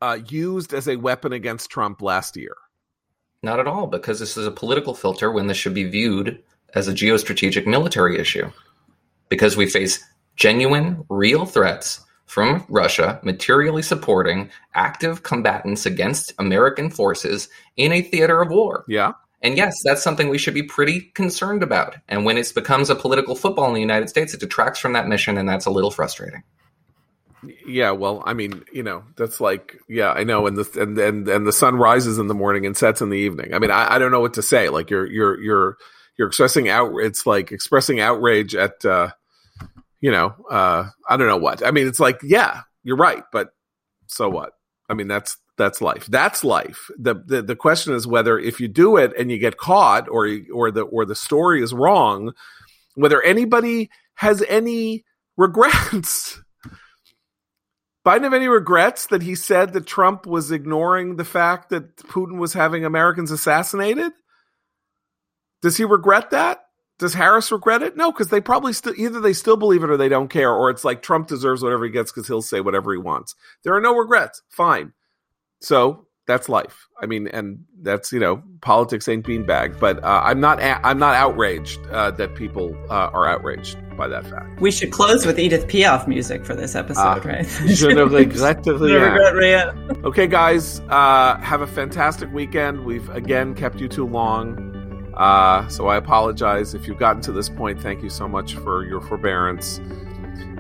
[0.01, 2.57] uh, used as a weapon against Trump last year.
[3.43, 6.43] Not at all, because this is a political filter when this should be viewed
[6.75, 8.51] as a geostrategic military issue.
[9.29, 10.03] Because we face
[10.37, 18.41] genuine, real threats from Russia materially supporting active combatants against American forces in a theater
[18.41, 18.85] of war.
[18.89, 19.13] Yeah,
[19.43, 21.97] And yes, that's something we should be pretty concerned about.
[22.09, 25.07] And when it becomes a political football in the United States, it detracts from that
[25.07, 26.43] mission, and that's a little frustrating.
[27.67, 31.29] Yeah, well, I mean, you know, that's like, yeah, I know, and the and and
[31.29, 33.53] and the sun rises in the morning and sets in the evening.
[33.53, 34.71] I mean, I, I don't know what to say.
[34.71, 35.77] Like you're you're you're
[36.17, 36.93] you're expressing out.
[36.97, 39.11] It's like expressing outrage at, uh,
[40.05, 41.67] you know, uh, I don't know what.
[41.67, 43.55] I mean, it's like, yeah, you're right, but
[44.07, 44.53] so what?
[44.87, 46.05] I mean, that's that's life.
[46.09, 46.91] That's life.
[46.99, 50.29] The, the the question is whether if you do it and you get caught, or
[50.53, 52.35] or the or the story is wrong,
[52.97, 55.07] whether anybody has any
[55.39, 56.39] regrets.
[58.07, 62.37] Biden have any regrets that he said that Trump was ignoring the fact that Putin
[62.39, 64.13] was having Americans assassinated?
[65.63, 66.64] Does he regret that?
[67.05, 67.99] Does Harris regret it?
[67.99, 70.71] No, because they probably still either they still believe it or they don't care, or
[70.71, 73.35] it's like Trump deserves whatever he gets because he'll say whatever he wants.
[73.63, 74.41] There are no regrets.
[74.49, 74.95] Fine.
[75.61, 76.87] So that's life.
[76.99, 79.79] I mean, and that's you know, politics ain't beanbag.
[79.79, 84.09] But uh, I'm not a- I'm not outraged uh, that people uh, are outraged by
[84.09, 84.59] that fact.
[84.63, 87.45] We should close with Edith Piaf music for this episode, Ah, right?
[87.67, 89.11] Je ne regrette Ne rien.
[89.13, 90.05] regrette.
[90.07, 92.87] Okay, guys, uh, have a fantastic weekend.
[92.87, 94.71] We've again kept you too long.
[95.17, 97.81] Uh, so I apologize if you've gotten to this point.
[97.81, 99.81] Thank you so much for your forbearance.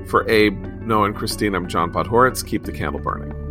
[0.06, 2.46] For Abe, Noah, and Christine, I'm John Podhoretz.
[2.46, 3.43] Keep the candle burning.